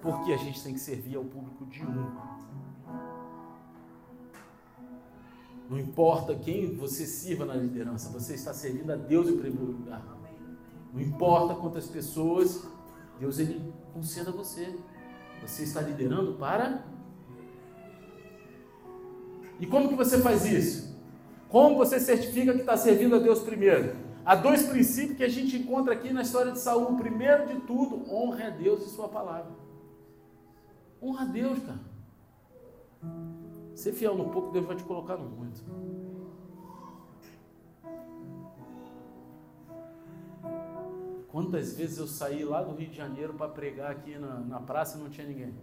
[0.00, 2.10] Porque a gente tem que servir ao público de um.
[5.70, 10.04] Não importa quem você sirva na liderança, você está servindo a Deus em primeiro lugar.
[10.92, 12.66] Não importa quantas pessoas,
[13.20, 14.74] Deus ele conceda a você.
[15.40, 16.84] Você está liderando para.
[19.60, 20.98] E como que você faz isso?
[21.48, 23.96] Como você certifica que está servindo a Deus primeiro?
[24.24, 26.96] Há dois princípios que a gente encontra aqui na história de Saul.
[26.96, 29.52] Primeiro de tudo, honre a Deus e sua palavra.
[31.00, 31.80] Honra a Deus, cara.
[33.74, 35.62] Ser fiel no pouco, Deus vai te colocar no muito.
[41.28, 44.98] Quantas vezes eu saí lá do Rio de Janeiro para pregar aqui na, na praça
[44.98, 45.54] e não tinha ninguém?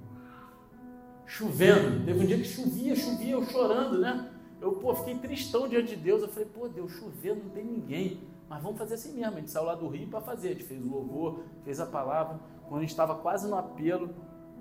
[1.25, 2.05] Chovendo.
[2.05, 4.31] Teve um dia que chovia, chovia, eu chorando, né?
[4.61, 6.21] Eu, pô, fiquei tristão diante de Deus.
[6.21, 8.21] Eu falei, pô, Deus, chovendo, não tem ninguém.
[8.49, 9.35] Mas vamos fazer assim mesmo.
[9.35, 10.49] A gente saiu lá do Rio para fazer.
[10.49, 12.39] A gente fez o louvor, fez a palavra.
[12.67, 14.09] Quando a gente estava quase no apelo,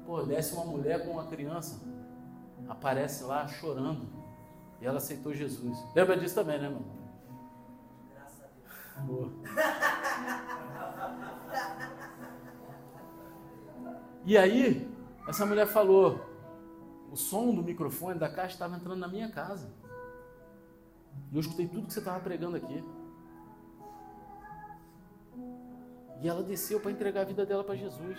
[0.05, 1.81] pô, desce uma mulher com uma criança.
[2.69, 4.07] Aparece lá chorando.
[4.81, 5.79] E ela aceitou Jesus.
[5.95, 6.85] Lembra disso também, né, irmão?
[8.13, 9.33] Graças a Deus.
[14.25, 14.91] E aí,
[15.29, 16.21] essa mulher falou:
[17.11, 19.71] o som do microfone da caixa estava entrando na minha casa.
[21.31, 22.85] E eu escutei tudo que você estava pregando aqui.
[26.21, 28.19] E ela desceu para entregar a vida dela para Jesus.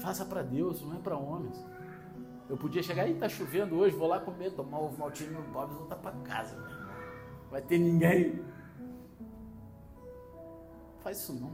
[0.00, 1.64] Faça para Deus, não é para homens.
[2.48, 5.74] Eu podia chegar aí, tá chovendo hoje, vou lá comer, tomar ovo maltinho no pobre
[5.74, 6.56] e voltar para casa.
[7.50, 8.42] Vai ter ninguém.
[11.00, 11.50] Faz isso não.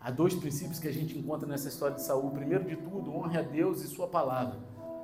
[0.00, 2.30] Há dois princípios que a gente encontra nessa história de Saul.
[2.30, 4.58] Primeiro de tudo, honre a Deus e sua palavra.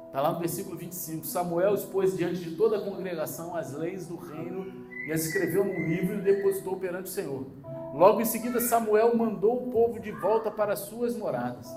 [0.07, 1.27] Está lá no versículo 25.
[1.27, 4.65] Samuel expôs diante de toda a congregação as leis do reino
[5.07, 7.47] e as escreveu num livro e depositou perante o Senhor.
[7.95, 11.69] Logo em seguida, Samuel mandou o povo de volta para suas moradas.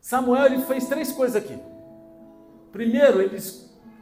[0.00, 1.58] Samuel ele fez três coisas aqui.
[2.70, 3.36] Primeiro, ele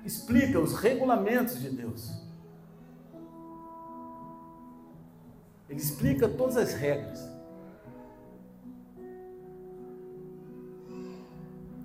[0.05, 2.13] explica os regulamentos de Deus.
[5.67, 7.27] Ele explica todas as regras.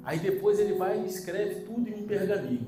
[0.03, 2.67] Aí depois ele vai e escreve tudo em um pergaminho.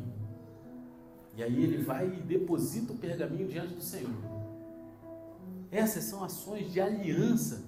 [1.36, 4.37] E aí ele vai e deposita o pergaminho diante do Senhor.
[5.72, 7.66] Essas são ações de aliança.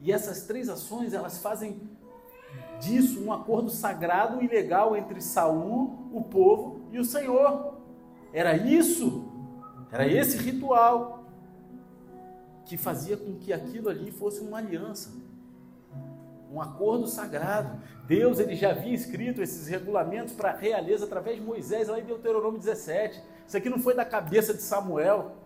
[0.00, 1.80] E essas três ações, elas fazem
[2.80, 7.74] disso um acordo sagrado e legal entre Saul, o povo e o Senhor.
[8.32, 9.24] Era isso,
[9.90, 11.24] era esse ritual
[12.64, 15.12] que fazia com que aquilo ali fosse uma aliança,
[16.50, 17.80] um acordo sagrado.
[18.06, 22.04] Deus ele já havia escrito esses regulamentos para a realeza através de Moisés, lá em
[22.04, 23.22] Deuteronômio 17.
[23.46, 25.36] Isso aqui não foi da cabeça de Samuel,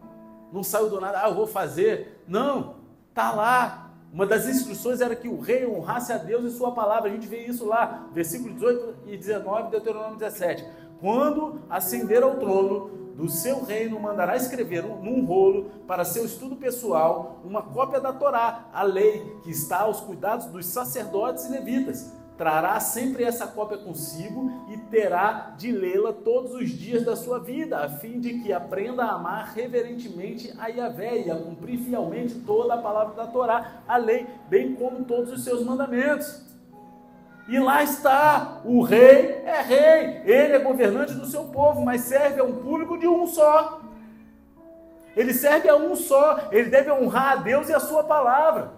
[0.56, 2.22] não saiu do nada, ah, eu vou fazer.
[2.26, 2.76] Não,
[3.14, 3.90] tá lá.
[4.12, 7.10] Uma das instruções era que o rei honrasse a Deus e sua palavra.
[7.10, 10.64] A gente vê isso lá, versículos 18 e 19 de Deuteronômio 17.
[10.98, 17.40] Quando ascender ao trono, do seu reino mandará escrever num rolo para seu estudo pessoal
[17.42, 22.12] uma cópia da Torá, a lei que está aos cuidados dos sacerdotes e levitas.
[22.36, 27.78] Trará sempre essa cópia consigo e terá de lê-la todos os dias da sua vida,
[27.78, 32.74] a fim de que aprenda a amar reverentemente a Yahvé e a cumprir fielmente toda
[32.74, 36.44] a palavra da Torá, a lei, bem como todos os seus mandamentos.
[37.48, 42.40] E lá está, o rei é rei, ele é governante do seu povo, mas serve
[42.40, 43.80] a um público de um só.
[45.16, 48.75] Ele serve a um só, ele deve honrar a Deus e a sua palavra.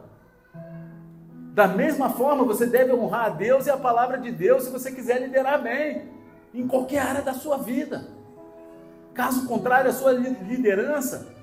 [1.58, 4.92] Da mesma forma, você deve honrar a Deus e a palavra de Deus se você
[4.92, 6.08] quiser liderar bem,
[6.54, 8.10] em qualquer área da sua vida.
[9.12, 11.34] Caso contrário, a sua liderança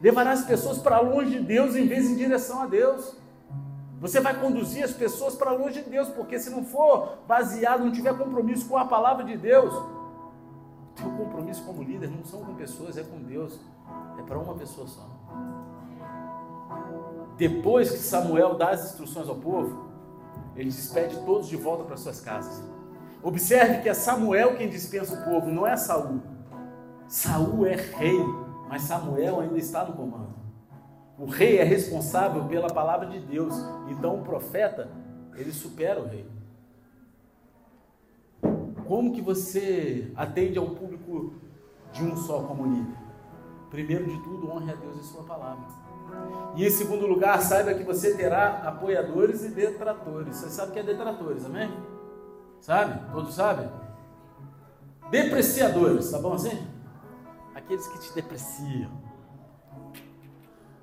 [0.00, 3.16] levará as pessoas para longe de Deus em vez em direção a Deus.
[4.00, 7.90] Você vai conduzir as pessoas para longe de Deus, porque se não for baseado, não
[7.90, 9.74] tiver compromisso com a palavra de Deus,
[10.94, 13.58] teu compromisso como líder não são com pessoas, é com Deus.
[14.20, 15.04] É para uma pessoa só.
[17.42, 19.88] Depois que Samuel dá as instruções ao povo,
[20.54, 22.62] ele despede todos de volta para suas casas.
[23.20, 26.20] Observe que é Samuel quem dispensa o povo, não é Saul.
[27.08, 28.20] Saul é rei,
[28.68, 30.32] mas Samuel ainda está no comando.
[31.18, 33.56] O rei é responsável pela palavra de Deus.
[33.88, 34.88] Então o profeta,
[35.34, 36.30] ele supera o rei.
[38.86, 41.34] Como que você atende a um público
[41.92, 42.98] de um só como líder?
[43.68, 45.91] Primeiro de tudo, honre a Deus e sua palavra.
[46.54, 50.36] E em segundo lugar, saiba que você terá apoiadores e detratores.
[50.36, 51.72] Você sabe que é detratores, amém?
[52.60, 53.10] Sabe?
[53.10, 53.70] Todos sabem?
[55.10, 56.66] Depreciadores, tá bom assim?
[57.54, 58.90] Aqueles que te depreciam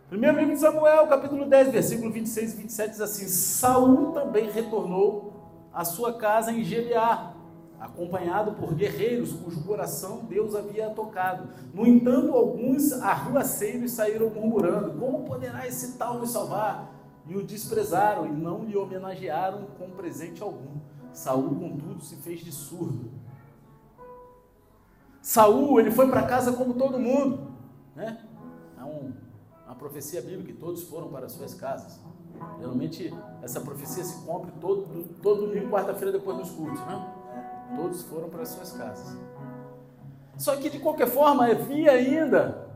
[0.09, 5.69] Primeiro livro de Samuel, capítulo 10, versículo 26 e 27 diz assim: Saul também retornou
[5.71, 7.31] à sua casa em Gibeá,
[7.79, 11.49] acompanhado por guerreiros cujo coração Deus havia tocado.
[11.73, 16.93] No entanto, alguns arruaceiros saíram murmurando: Como poderá esse tal nos salvar?
[17.25, 20.79] E o desprezaram e não lhe homenagearam com presente algum.
[21.13, 23.11] Saul, contudo, se fez de surdo.
[25.21, 27.51] Saul, ele foi para casa como todo mundo,
[27.95, 28.19] né?
[28.79, 29.11] É um
[29.67, 31.99] a profecia bíblica que todos foram para suas casas.
[32.57, 33.13] Geralmente
[33.43, 37.18] essa profecia se cumpre todo, todo domingo, quarta-feira depois dos cultos, né?
[37.75, 39.17] Todos foram para suas casas.
[40.37, 42.69] Só que de qualquer forma havia ainda,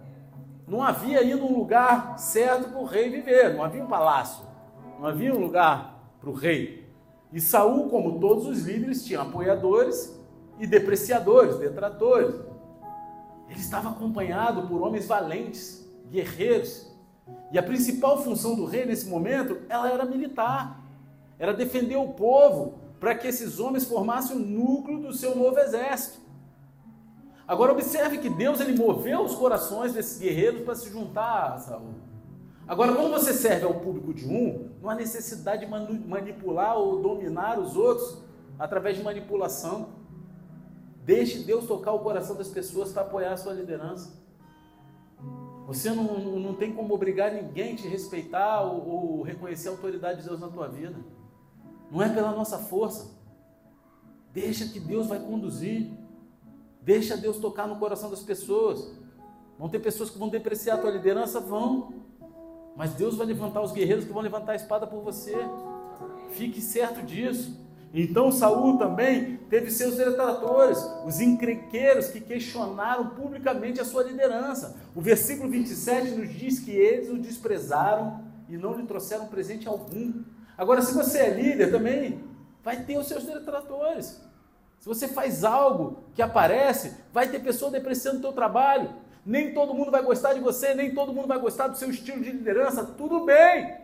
[0.68, 4.46] não havia ainda um lugar certo para o rei viver, não havia um palácio,
[5.00, 6.88] não havia um lugar para o rei.
[7.32, 10.18] E Saul, como todos os líderes, tinha apoiadores
[10.60, 12.36] e depreciadores, detratores.
[13.50, 16.92] Ele estava acompanhado por homens valentes, guerreiros.
[17.52, 20.80] E a principal função do rei nesse momento, ela era militar.
[21.40, 26.22] Era defender o povo para que esses homens formassem o núcleo do seu novo exército.
[27.46, 31.96] Agora observe que Deus ele moveu os corações desses guerreiros para se juntar a Saul.
[32.66, 37.60] Agora, quando você serve ao público de um, não há necessidade de manipular ou dominar
[37.60, 38.24] os outros
[38.58, 39.90] através de manipulação.
[41.04, 44.14] Deixe Deus tocar o coração das pessoas para apoiar a sua liderança.
[45.68, 50.22] Você não, não tem como obrigar ninguém a te respeitar ou, ou reconhecer a autoridade
[50.22, 50.96] de Deus na tua vida.
[51.94, 53.12] Não é pela nossa força.
[54.34, 55.92] Deixa que Deus vai conduzir.
[56.82, 58.92] Deixa Deus tocar no coração das pessoas.
[59.60, 61.40] Vão ter pessoas que vão depreciar a tua liderança?
[61.40, 61.94] Vão.
[62.76, 65.36] Mas Deus vai levantar os guerreiros que vão levantar a espada por você.
[66.32, 67.62] Fique certo disso.
[67.94, 74.76] Então Saul também teve seus detratores, os encrenqueiros que questionaram publicamente a sua liderança.
[74.96, 80.24] O versículo 27 nos diz que eles o desprezaram e não lhe trouxeram presente algum.
[80.58, 82.24] Agora, se você é líder também,
[82.64, 84.22] vai ter os seus detratores.
[84.80, 88.94] Se você faz algo que aparece, vai ter pessoa depreciando o teu trabalho.
[89.26, 92.22] Nem todo mundo vai gostar de você, nem todo mundo vai gostar do seu estilo
[92.22, 92.84] de liderança.
[92.84, 93.78] Tudo bem.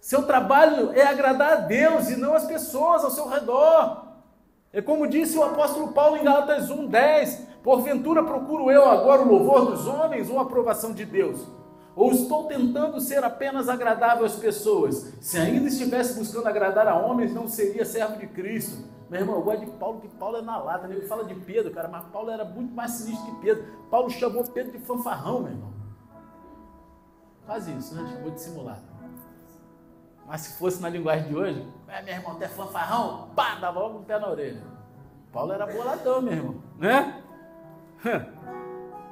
[0.00, 4.08] Seu trabalho é agradar a Deus e não as pessoas ao seu redor.
[4.72, 9.66] É como disse o apóstolo Paulo em Gálatas 1:10, porventura procuro eu agora o louvor
[9.66, 11.46] dos homens ou a aprovação de Deus?
[11.96, 15.12] Ou estou tentando ser apenas agradável às pessoas?
[15.20, 18.88] Se ainda estivesse buscando agradar a homens, não seria servo de Cristo.
[19.10, 20.94] Meu irmão, eu gosto de Paulo, que Paulo é na lata, né?
[20.94, 23.64] Ele fala de Pedro, cara, mas Paulo era muito mais sinistro que Pedro.
[23.90, 25.72] Paulo chamou Pedro de fanfarrão, meu irmão.
[27.44, 28.08] Quase isso, né?
[28.12, 28.82] Chamou de simulado.
[30.28, 33.98] Mas se fosse na linguagem de hoje, é, meu irmão, até fanfarrão, pá, dava logo
[33.98, 34.62] um pé na orelha.
[35.32, 37.20] Paulo era boladão, meu irmão, né?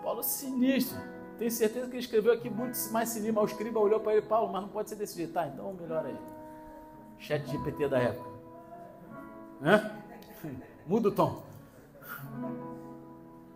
[0.04, 0.96] Paulo sinistro.
[1.38, 4.52] Tenho certeza que ele escreveu aqui muito mais mas o escriba olhou para ele, Paulo,
[4.52, 5.32] mas não pode ser desse jeito.
[5.32, 6.16] Tá, então melhor aí.
[7.18, 8.30] Chat GPT da época.
[9.60, 10.02] Né?
[10.86, 11.42] Muda o tom.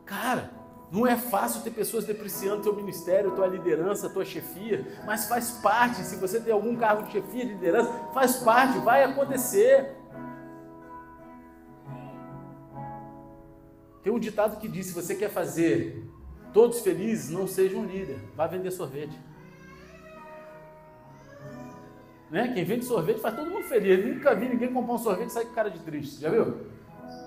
[0.04, 0.50] Cara,
[0.92, 6.04] não é fácil ter pessoas depreciando teu ministério, tua liderança, tua chefia, mas faz parte.
[6.04, 9.96] Se você tem algum cargo de chefia, de liderança, faz parte, vai acontecer.
[14.02, 16.11] Tem um ditado que diz: se você quer fazer
[16.52, 19.18] todos felizes, não seja um líder, vá vender sorvete.
[22.30, 22.50] Né?
[22.54, 23.98] Quem vende sorvete faz todo mundo feliz.
[23.98, 26.18] Eu nunca vi ninguém comprar um sorvete e sair com cara de triste.
[26.18, 26.66] Já viu?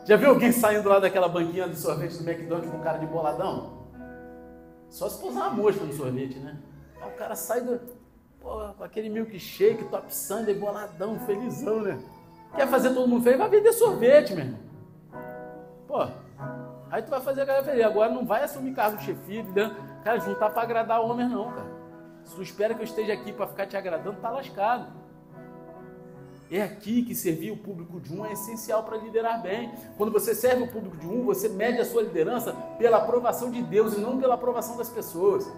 [0.04, 3.86] Já viu alguém saindo lá daquela banquinha de sorvete do McDonald's com cara de boladão?
[4.90, 6.58] Só se pousar uma mosca no sorvete, né?
[7.00, 7.80] Aí o cara sai do,
[8.40, 12.00] pô, aquele milkshake, top sundae, boladão, felizão, né?
[12.56, 13.38] Quer fazer todo mundo feliz?
[13.38, 14.60] Vai vender sorvete, meu irmão.
[15.88, 16.08] Pô,
[16.92, 17.86] aí tu vai fazer a galera feliz.
[17.86, 19.76] Agora não vai assumir cargo de chefia, né?
[20.04, 21.76] cara, não tá para agradar homens não, cara.
[22.24, 24.88] Se tu espera que eu esteja aqui para ficar te agradando, tá lascado.
[26.52, 29.74] É aqui que servir o público de um é essencial para liderar bem.
[29.98, 33.62] Quando você serve o público de um, você mede a sua liderança pela aprovação de
[33.64, 35.52] Deus e não pela aprovação das pessoas.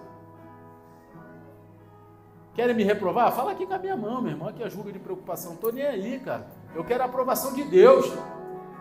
[2.53, 3.31] Querem me reprovar?
[3.33, 5.53] Fala aqui com a minha mão, meu irmão, aqui a julga de preocupação.
[5.53, 6.47] Estou nem aí, cara.
[6.73, 8.11] Eu quero a aprovação de Deus.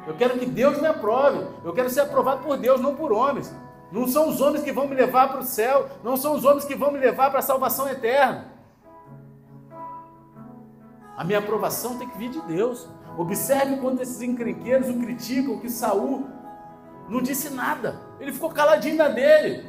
[0.07, 1.47] Eu quero que Deus me aprove.
[1.65, 3.53] Eu quero ser aprovado por Deus, não por homens.
[3.91, 5.89] Não são os homens que vão me levar para o céu.
[6.03, 8.47] Não são os homens que vão me levar para a salvação eterna.
[11.17, 12.89] A minha aprovação tem que vir de Deus.
[13.17, 16.27] Observe quando esses encrenqueiros o criticam, que Saul
[17.09, 18.01] não disse nada.
[18.21, 19.67] Ele ficou caladinho na dele.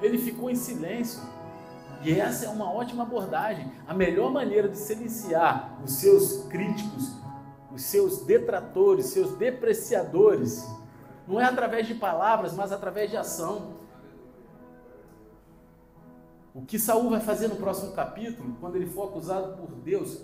[0.00, 1.20] Ele ficou em silêncio.
[2.02, 3.72] E essa é uma ótima abordagem.
[3.88, 7.14] A melhor maneira de silenciar os seus críticos,
[7.74, 10.64] os seus detratores, seus depreciadores,
[11.26, 13.74] não é através de palavras, mas através de ação.
[16.54, 20.22] O que Saul vai fazer no próximo capítulo, quando ele for acusado por Deus,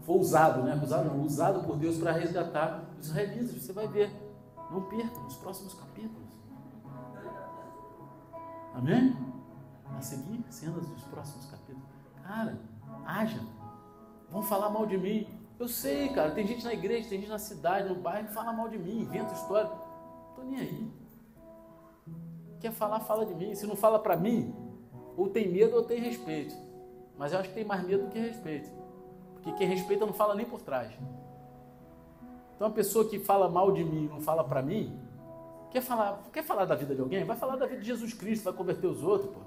[0.00, 0.80] foi usado, né?
[0.82, 3.50] Usado não, usado por Deus para resgatar os israelitas.
[3.50, 4.10] Você vai ver.
[4.70, 6.28] Não perca nos próximos capítulos.
[8.74, 9.14] Amém?
[9.96, 11.84] A seguir, cenas dos próximos capítulos.
[12.22, 12.58] Cara,
[13.04, 13.40] haja.
[14.30, 15.37] Vão falar mal de mim.
[15.58, 16.30] Eu sei, cara.
[16.30, 19.00] Tem gente na igreja, tem gente na cidade, no bairro que fala mal de mim,
[19.00, 19.68] inventa história.
[19.68, 20.90] Não tô nem aí.
[22.60, 23.54] Quer falar, fala de mim.
[23.54, 24.54] Se não fala para mim,
[25.16, 26.54] ou tem medo ou tem respeito.
[27.18, 28.70] Mas eu acho que tem mais medo do que respeito.
[29.34, 30.92] Porque quem respeita não fala nem por trás.
[32.54, 34.98] Então a pessoa que fala mal de mim não fala para mim,
[35.70, 37.24] quer falar, quer falar da vida de alguém?
[37.24, 39.40] Vai falar da vida de Jesus Cristo, vai converter os outros, pô.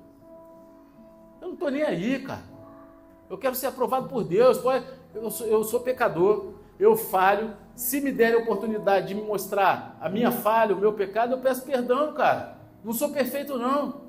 [1.41, 2.43] Eu não estou nem aí, cara.
[3.29, 4.57] Eu quero ser aprovado por Deus.
[4.59, 4.69] Pô,
[5.13, 7.53] eu, sou, eu sou pecador, eu falho.
[7.75, 11.39] Se me derem a oportunidade de me mostrar a minha falha, o meu pecado, eu
[11.39, 12.57] peço perdão, cara.
[12.83, 14.01] Não sou perfeito, não.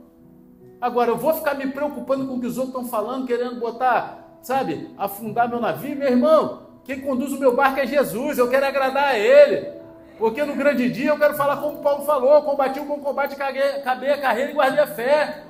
[0.81, 4.23] Agora, eu vou ficar me preocupando com o que os outros estão falando, querendo botar
[4.43, 8.67] sabe, afundar meu navio, meu irmão, quem conduz o meu barco é Jesus, eu quero
[8.67, 9.81] agradar a Ele.
[10.19, 14.11] Porque no grande dia eu quero falar como Paulo falou: combati o bom combate, acabei
[14.11, 15.45] a carreira e guardei a fé.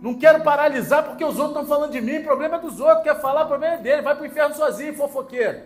[0.00, 3.20] Não quero paralisar porque os outros estão falando de mim, problema é dos outros, quer
[3.20, 5.62] falar, problema é dele, vai para o inferno sozinho, fofoqueiro.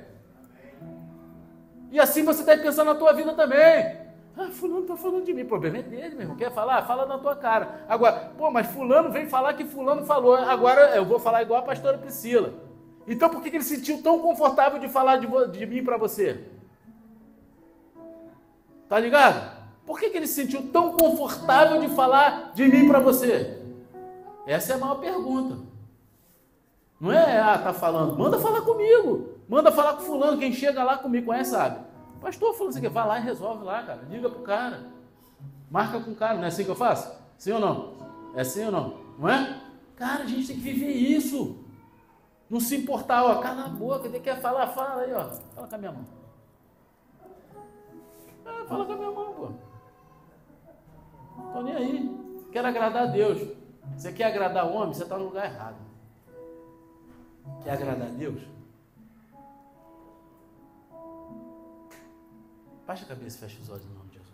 [1.90, 3.98] E assim você deve pensar na tua vida também.
[4.36, 5.42] Ah, fulano está falando de mim.
[5.42, 6.36] O problema é dele, meu irmão.
[6.36, 6.82] Quer falar?
[6.82, 7.84] Fala na tua cara.
[7.88, 10.34] Agora, pô, mas fulano vem falar que fulano falou.
[10.36, 12.54] Agora eu vou falar igual a pastora Priscila.
[13.06, 15.96] Então por que, que ele se sentiu tão confortável de falar de, de mim para
[15.96, 16.44] você?
[18.88, 19.58] Tá ligado?
[19.84, 23.59] Por que, que ele se sentiu tão confortável de falar de mim para você?
[24.46, 25.58] Essa é a maior pergunta.
[27.00, 28.18] Não é, ah, tá falando.
[28.18, 29.30] Manda falar comigo.
[29.48, 30.38] Manda falar com fulano.
[30.38, 31.84] Quem chega lá comigo conhece, sabe?
[32.20, 34.02] Pastor, falando assim, vai lá e resolve lá, cara.
[34.10, 34.86] Liga pro cara.
[35.70, 36.36] Marca com o cara.
[36.36, 37.10] Não é assim que eu faço?
[37.38, 37.92] Sim ou não?
[38.34, 38.94] É assim ou não?
[39.18, 39.60] Não é?
[39.96, 41.58] Cara, a gente tem que viver isso.
[42.50, 45.24] Não se importar, ó, cala a boca, quem quer falar, fala aí, ó.
[45.54, 46.04] Fala com a minha mão.
[48.44, 49.48] É, fala com a minha mão, pô.
[51.52, 52.20] Tô nem aí.
[52.50, 53.59] Quero agradar a Deus.
[54.00, 55.76] Você quer agradar o homem, você está no lugar errado.
[57.62, 58.40] Quer agradar a Deus?
[62.86, 64.30] Baixa a cabeça, fecha os olhos em nome de Jesus.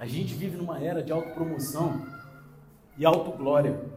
[0.00, 2.04] A gente vive numa era de autopromoção
[2.98, 3.88] e autoglória.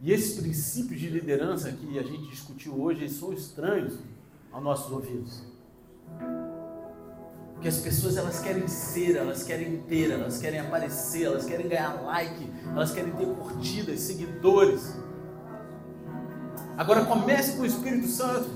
[0.00, 3.98] E esses princípios de liderança que a gente discutiu hoje são estranhos
[4.52, 5.42] aos nossos ouvidos.
[7.52, 12.02] Porque as pessoas elas querem ser, elas querem ter, elas querem aparecer, elas querem ganhar
[12.02, 14.96] like, elas querem ter curtidas, seguidores.
[16.76, 18.50] Agora comece com o Espírito Santo.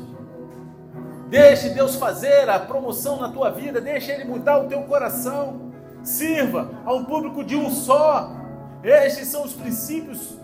[1.29, 5.73] Deixe Deus fazer a promoção na tua vida, deixe Ele mudar o teu coração.
[6.03, 8.31] Sirva a um público de um só.
[8.83, 10.37] Estes são os princípios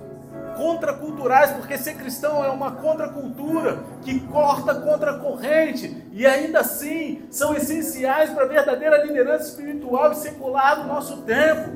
[0.57, 7.23] contraculturais, porque ser cristão é uma contracultura que corta contra a corrente e ainda assim
[7.31, 11.71] são essenciais para a verdadeira liderança espiritual e secular do nosso tempo.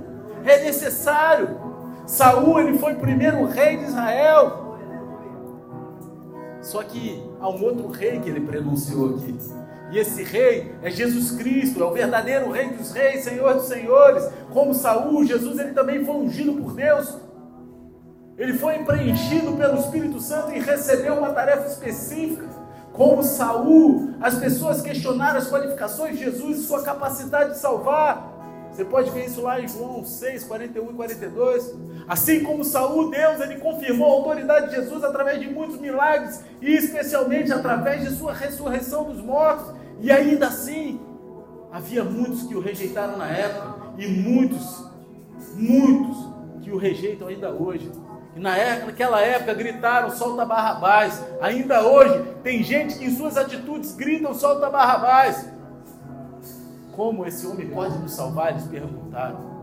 [0.45, 1.61] É necessário.
[2.07, 4.79] Saul ele foi primeiro rei de Israel.
[6.63, 9.37] Só que há um outro rei que ele pronunciou aqui.
[9.91, 14.29] E esse rei é Jesus Cristo, é o verdadeiro rei dos reis, Senhor dos senhores.
[14.53, 17.26] Como Saul, Jesus ele também foi ungido por Deus
[18.39, 22.47] ele foi preenchido pelo Espírito Santo e recebeu uma tarefa específica.
[22.93, 28.35] Como Saul, as pessoas questionaram as qualificações de Jesus e sua capacidade de salvar.
[28.71, 31.75] Você pode ver isso lá em João 6, 41 e 42.
[32.07, 36.75] Assim como Saul, Deus, ele confirmou a autoridade de Jesus através de muitos milagres e
[36.75, 39.75] especialmente através de sua ressurreição dos mortos.
[40.01, 41.01] E ainda assim,
[41.73, 44.85] havia muitos que o rejeitaram na época e muitos,
[45.55, 46.17] muitos
[46.61, 47.91] que o rejeitam ainda hoje.
[48.37, 51.25] E naquela época gritaram solta Barrabás.
[51.41, 55.51] Ainda hoje tem gente que em suas atitudes gritam solta Barrabás.
[56.95, 58.51] Como esse homem pode nos salvar?
[58.51, 59.57] Eles perguntaram.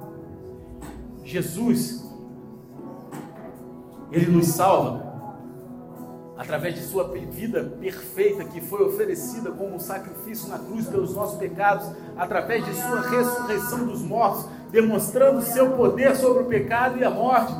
[1.23, 2.03] Jesus,
[4.11, 5.13] ele nos salva
[6.35, 11.37] através de sua vida perfeita que foi oferecida como um sacrifício na cruz pelos nossos
[11.37, 17.09] pecados, através de sua ressurreição dos mortos, demonstrando seu poder sobre o pecado e a
[17.11, 17.53] morte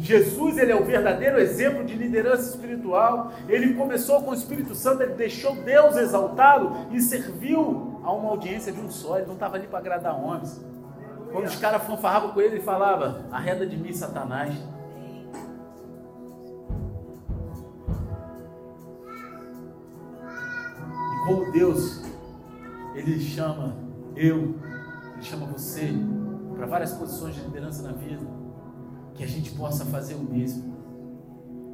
[0.00, 3.32] Jesus ele é o verdadeiro exemplo de liderança espiritual.
[3.46, 8.72] Ele começou com o Espírito Santo, ele deixou Deus exaltado e serviu a uma audiência
[8.72, 9.18] de um só.
[9.18, 10.58] Ele não estava ali para agradar homens.
[11.30, 14.54] Quando os caras fanfarravam com ele, ele falava: Arreda de mim, Satanás.
[21.12, 22.02] E como Deus,
[22.94, 23.76] ele chama
[24.16, 24.54] eu,
[25.12, 25.92] ele chama você
[26.56, 28.39] para várias posições de liderança na vida
[29.20, 30.74] que a gente possa fazer o mesmo.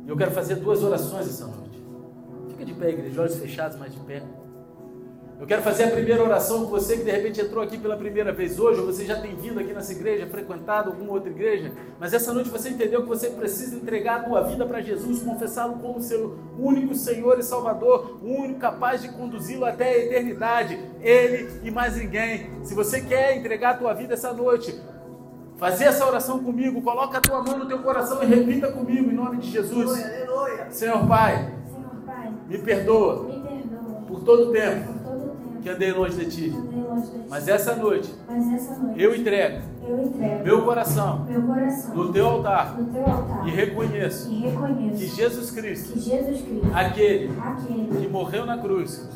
[0.05, 1.81] E eu quero fazer duas orações essa noite.
[2.49, 4.21] Fica de pé, igreja, olhos fechados, mas de pé.
[5.39, 8.33] Eu quero fazer a primeira oração com você que de repente entrou aqui pela primeira
[8.33, 11.71] vez hoje, ou você já tem vindo aqui nessa igreja, frequentado alguma outra igreja,
[12.01, 15.75] mas essa noite você entendeu que você precisa entregar a tua vida para Jesus, confessá-lo
[15.75, 21.49] como seu único Senhor e Salvador, o único capaz de conduzi-lo até a eternidade, Ele
[21.63, 22.51] e mais ninguém.
[22.65, 24.75] Se você quer entregar a tua vida essa noite,
[25.59, 29.15] Fazer essa oração comigo, coloca a tua mão no teu coração e repita comigo em
[29.15, 30.05] nome de Jesus.
[30.71, 31.51] Senhor Pai,
[32.47, 33.27] me perdoa,
[34.07, 34.93] por todo o tempo,
[35.63, 36.55] que andei longe de ti.
[37.29, 38.15] Mas essa noite,
[38.97, 39.63] eu entrego,
[40.45, 41.27] meu, coração,
[41.95, 42.77] no teu altar,
[43.47, 45.95] e, reconheço que Jesus Cristo,
[46.75, 47.31] aquele,
[47.99, 49.09] que morreu na cruz,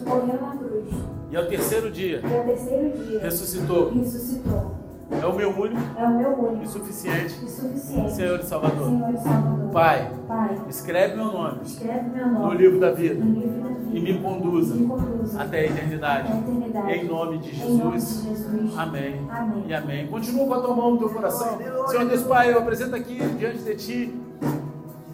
[1.31, 2.23] e ao terceiro dia,
[3.21, 3.93] ressuscitou
[5.11, 8.87] é o meu único, é o meu único e suficiente, e suficiente Senhor e Salvador.
[8.87, 9.71] Senhor e Salvador.
[9.73, 13.69] Pai, Pai, escreve meu nome, escreve meu nome no livro da vida no livro da
[13.69, 16.29] vida e me conduza, me conduza até a eternidade.
[16.29, 16.93] até a eternidade.
[16.93, 18.25] Em nome de Em nome de Jesus.
[18.25, 18.79] Jesus.
[18.79, 19.27] Amém.
[19.31, 19.65] Amém.
[19.67, 20.07] E amém.
[20.07, 21.59] Continua com a tua mão no teu coração.
[21.89, 24.21] Senhor Deus Pai, eu apresento aqui diante de ti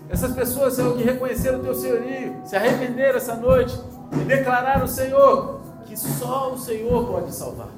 [0.09, 3.79] essas pessoas, Senhor, que reconheceram o teu senhorio, se arrependeram essa noite
[4.13, 7.69] e declararam, Senhor, que só o Senhor pode salvar.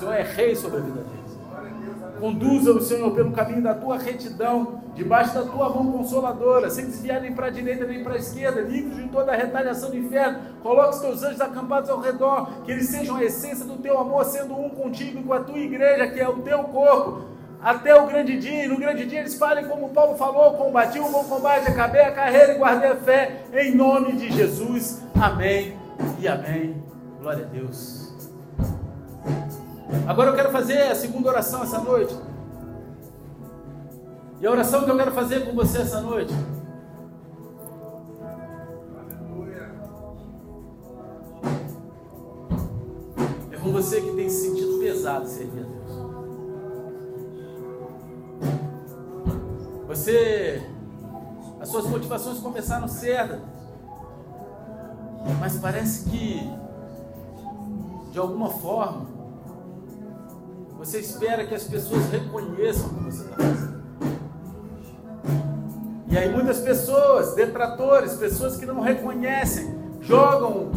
[0.00, 1.38] O Senhor é rei sobre a vida deles.
[2.18, 7.34] Conduza-o, Senhor, pelo caminho da tua retidão, debaixo da tua mão consoladora, sem desviar nem
[7.34, 10.38] para a direita nem para a esquerda, livre de toda a retaliação do inferno.
[10.62, 14.24] Coloque os teus anjos acampados ao redor, que eles sejam a essência do teu amor,
[14.24, 17.24] sendo um contigo e com a tua igreja, que é o teu corpo.
[17.62, 21.10] Até o grande dia, e no grande dia eles falem como Paulo falou: combati o
[21.10, 25.02] bom combate, acabei a carreira e guardei a fé, em nome de Jesus.
[25.14, 25.76] Amém
[26.18, 26.82] e amém.
[27.20, 27.99] Glória a Deus.
[30.06, 32.14] Agora eu quero fazer a segunda oração essa noite.
[34.40, 36.32] E a oração que eu quero fazer com você essa noite.
[43.52, 45.80] É com você que tem se sentido pesado servir a Deus.
[49.88, 50.62] Você
[51.60, 53.38] as suas motivações começaram certas.
[55.38, 56.50] Mas parece que,
[58.10, 59.06] de alguma forma,
[60.80, 63.82] você espera que as pessoas reconheçam o que você está fazendo.
[66.08, 70.72] E aí muitas pessoas, detratores, pessoas que não reconhecem, jogam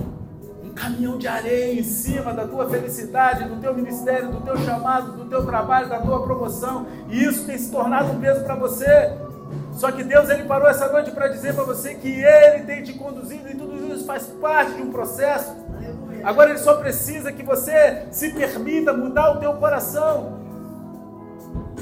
[0.61, 5.13] um caminhão de areia em cima da tua felicidade, do teu ministério, do teu chamado,
[5.13, 9.17] do teu trabalho, da tua promoção, e isso tem se tornado um peso para você.
[9.71, 12.91] Só que Deus ele parou essa noite para dizer para você que ele tem te
[12.91, 15.55] conduzido e tudo isso faz parte de um processo.
[16.23, 20.39] Agora ele só precisa que você se permita mudar o teu coração.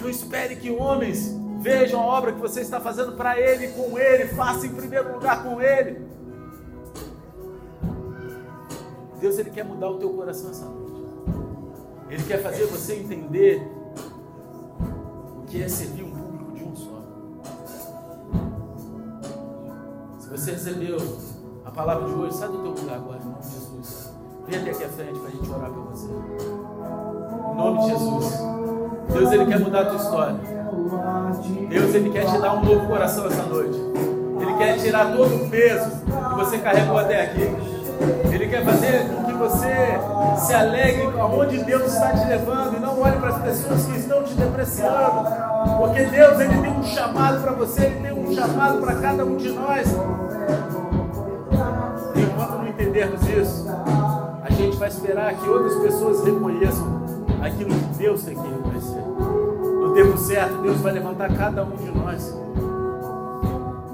[0.01, 4.29] Não espere que homens vejam a obra que você está fazendo para ele, com ele,
[4.29, 6.09] faça em primeiro lugar com ele.
[9.19, 10.91] Deus ele quer mudar o teu coração essa noite.
[12.09, 13.61] Ele quer fazer você entender
[15.37, 17.03] o que é servir um público de um só.
[20.19, 20.97] Se você recebeu
[21.63, 24.00] a palavra de hoje, sai do teu lugar agora, em nome de Jesus.
[24.51, 26.07] Vem até aqui à frente para a gente orar por você.
[26.11, 28.39] Em nome de Jesus.
[29.13, 30.35] Deus ele quer mudar a tua história.
[31.69, 33.79] Deus ele quer te dar um novo coração essa noite.
[34.41, 37.49] Ele quer tirar todo o peso que você carregou até aqui.
[38.29, 39.73] Ele quer fazer com que você
[40.45, 44.21] se alegre aonde Deus está te levando e não olhe para as pessoas que estão
[44.21, 45.29] te depreciando.
[45.77, 49.37] Porque Deus ele tem um chamado para você, ele tem um chamado para cada um
[49.37, 49.87] de nós.
[52.15, 53.65] E enquanto não entendermos isso,
[54.51, 57.01] a gente vai esperar que outras pessoas reconheçam
[57.41, 58.99] aquilo que Deus tem que reconhecer.
[58.99, 62.35] No tempo certo, Deus vai levantar cada um de nós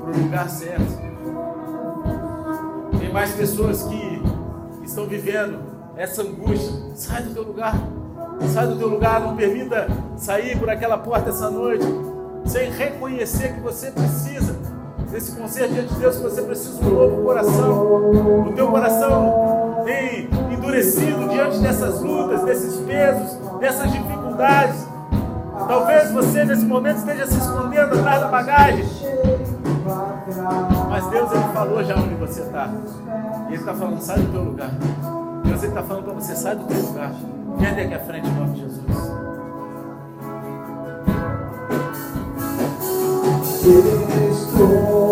[0.01, 1.07] para o lugar certo.
[2.99, 4.21] Tem mais pessoas que
[4.83, 5.59] estão vivendo
[5.95, 6.73] essa angústia.
[6.95, 7.75] Sai do teu lugar.
[8.51, 9.21] Sai do teu lugar.
[9.21, 11.85] Não permita sair por aquela porta essa noite
[12.45, 14.56] sem reconhecer que você precisa
[15.11, 18.11] desse conselho diante de Deus, que você precisa de um novo coração.
[18.47, 24.87] O teu coração tem endurecido diante dessas lutas, desses pesos, dessas dificuldades.
[25.67, 28.85] Talvez você nesse momento esteja se escondendo atrás da bagagem.
[30.89, 32.69] Mas Deus ele falou já onde você está.
[33.45, 34.69] E Ele está falando, sai do teu lugar.
[35.45, 37.11] Deus ele está falando para você, sai do teu lugar.
[37.57, 38.76] Vem aqui à frente em nome de Jesus.
[43.67, 45.06] Estou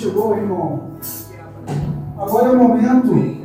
[0.00, 0.80] chegou, irmão.
[2.18, 3.40] Agora é o momento.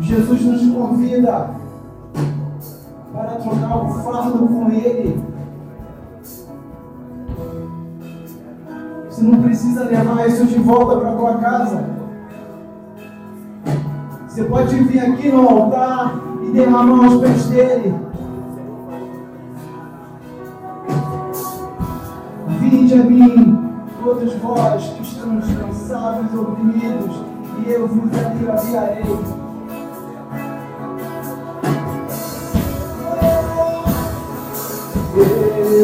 [0.00, 1.50] Jesus nos convida
[3.12, 5.20] para trocar o fardo com Ele.
[9.08, 11.84] Você não precisa levar isso de volta para tua casa.
[14.28, 17.94] Você pode vir aqui no altar e derramar aos pés dele.
[22.60, 23.43] Vinde a mim,
[24.44, 27.16] vós que estão cansados e oprimidos,
[27.64, 29.02] e eu vos aliviarei.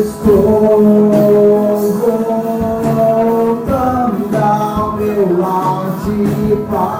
[0.03, 0.83] Estou
[3.51, 7.00] voltando ao meu lar de paz.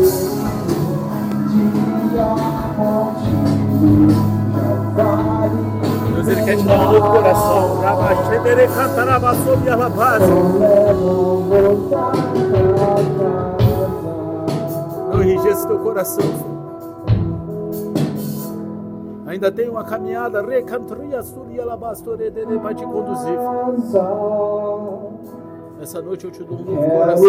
[6.73, 7.81] um novo coração.
[7.81, 10.23] Rabaxedere cantaraba sobre a rapaz.
[15.13, 16.23] Não enrijece teu coração.
[16.23, 16.61] filho.
[19.27, 21.63] Ainda tem uma caminhada, recantria, suria,
[22.29, 23.37] dele, para te conduzir.
[23.93, 25.11] filho.
[25.81, 27.25] Essa noite eu te dou um novo coração.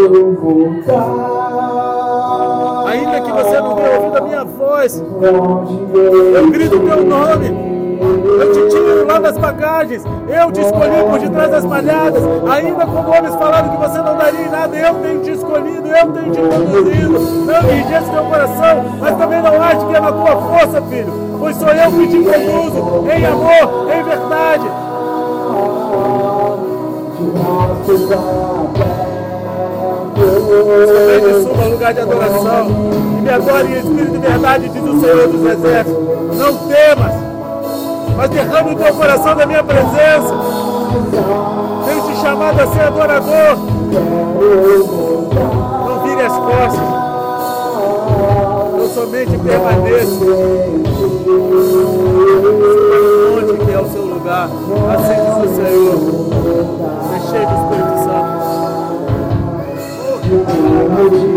[2.86, 5.00] Ainda que você não tenha ouvido a minha voz,
[6.34, 7.71] eu grito o teu nome.
[8.42, 10.02] Eu te tiro lá das bagagens.
[10.28, 12.22] Eu te escolhi por detrás das malhadas.
[12.50, 16.12] Ainda como homens falaram que você não daria em nada, eu tenho te escolhido, eu
[16.12, 17.20] tenho te conduzido.
[17.46, 21.12] Não enrijeça teu coração, mas também não ache que é na tua força, filho.
[21.38, 24.66] Pois sou eu que te conduzo em amor, em verdade.
[30.86, 32.66] Somente suba ao lugar de adoração.
[33.18, 36.38] E me adore em espírito e verdade, diz o Senhor dos Exércitos.
[36.38, 37.31] Não temas,
[38.16, 40.34] mas derrame o teu coração da minha presença.
[41.84, 43.56] Tenho te chamado a ser adorador.
[45.86, 46.88] Não vire as costas.
[48.78, 50.20] Eu somente permaneço.
[53.38, 54.48] Onde que é o seu lugar?
[54.94, 55.98] Assim o Senhor.
[57.14, 58.42] É cheio do Espírito Santo.
[60.96, 61.31] Desde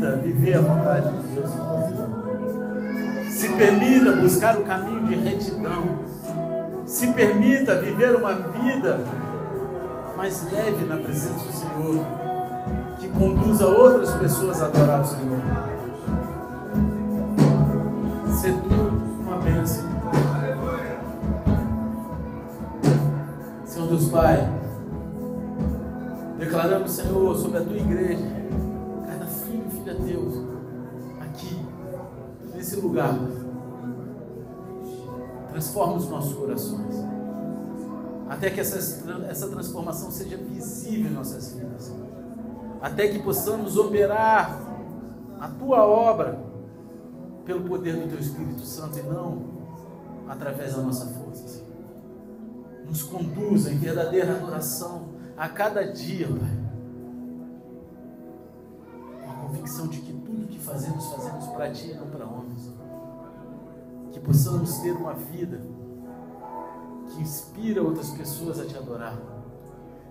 [0.00, 1.50] permita viver a vontade de Deus.
[3.30, 6.00] Se permita buscar o caminho de retidão.
[6.86, 9.00] Se permita viver uma vida
[10.16, 12.04] mais leve na presença do Senhor,
[12.98, 15.38] que conduza outras pessoas a adorar o Senhor.
[18.40, 18.74] Ser tu
[19.22, 19.84] uma bênção.
[23.64, 24.50] Senhor Deus Pai,
[26.38, 28.39] declaramos, Senhor, sobre a tua igreja,
[32.80, 33.14] lugar,
[35.50, 36.96] transforma os nossos corações.
[38.28, 38.78] Até que essa,
[39.28, 41.92] essa transformação seja visível em nossas vidas.
[42.80, 44.58] Até que possamos operar
[45.40, 46.38] a tua obra
[47.44, 49.60] pelo poder do teu Espírito Santo e não
[50.28, 51.64] através da nossa força.
[52.86, 56.60] Nos conduza em verdadeira adoração a cada dia, Pai.
[59.24, 62.70] Com a convicção de que tudo que fazemos, fazemos para ti e não para homens
[64.12, 65.60] que possamos ter uma vida
[67.08, 69.18] que inspira outras pessoas a te adorar,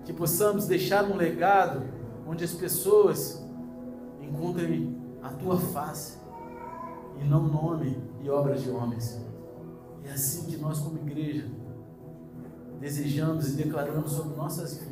[0.05, 1.83] que possamos deixar um legado
[2.27, 3.43] onde as pessoas
[4.21, 6.17] encontrem a tua face
[7.21, 9.19] e não nome e obras de homens.
[10.03, 11.47] É assim que nós, como igreja,
[12.79, 14.88] desejamos e declaramos sobre nossas vidas.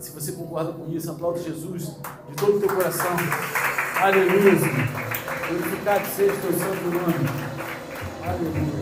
[0.00, 1.94] Se você concorda com isso, aplauda Jesus
[2.28, 3.10] de todo o teu coração.
[3.96, 4.54] Aleluia.
[5.46, 7.28] Glorificado seja o teu santo nome.
[8.24, 8.79] Aleluia.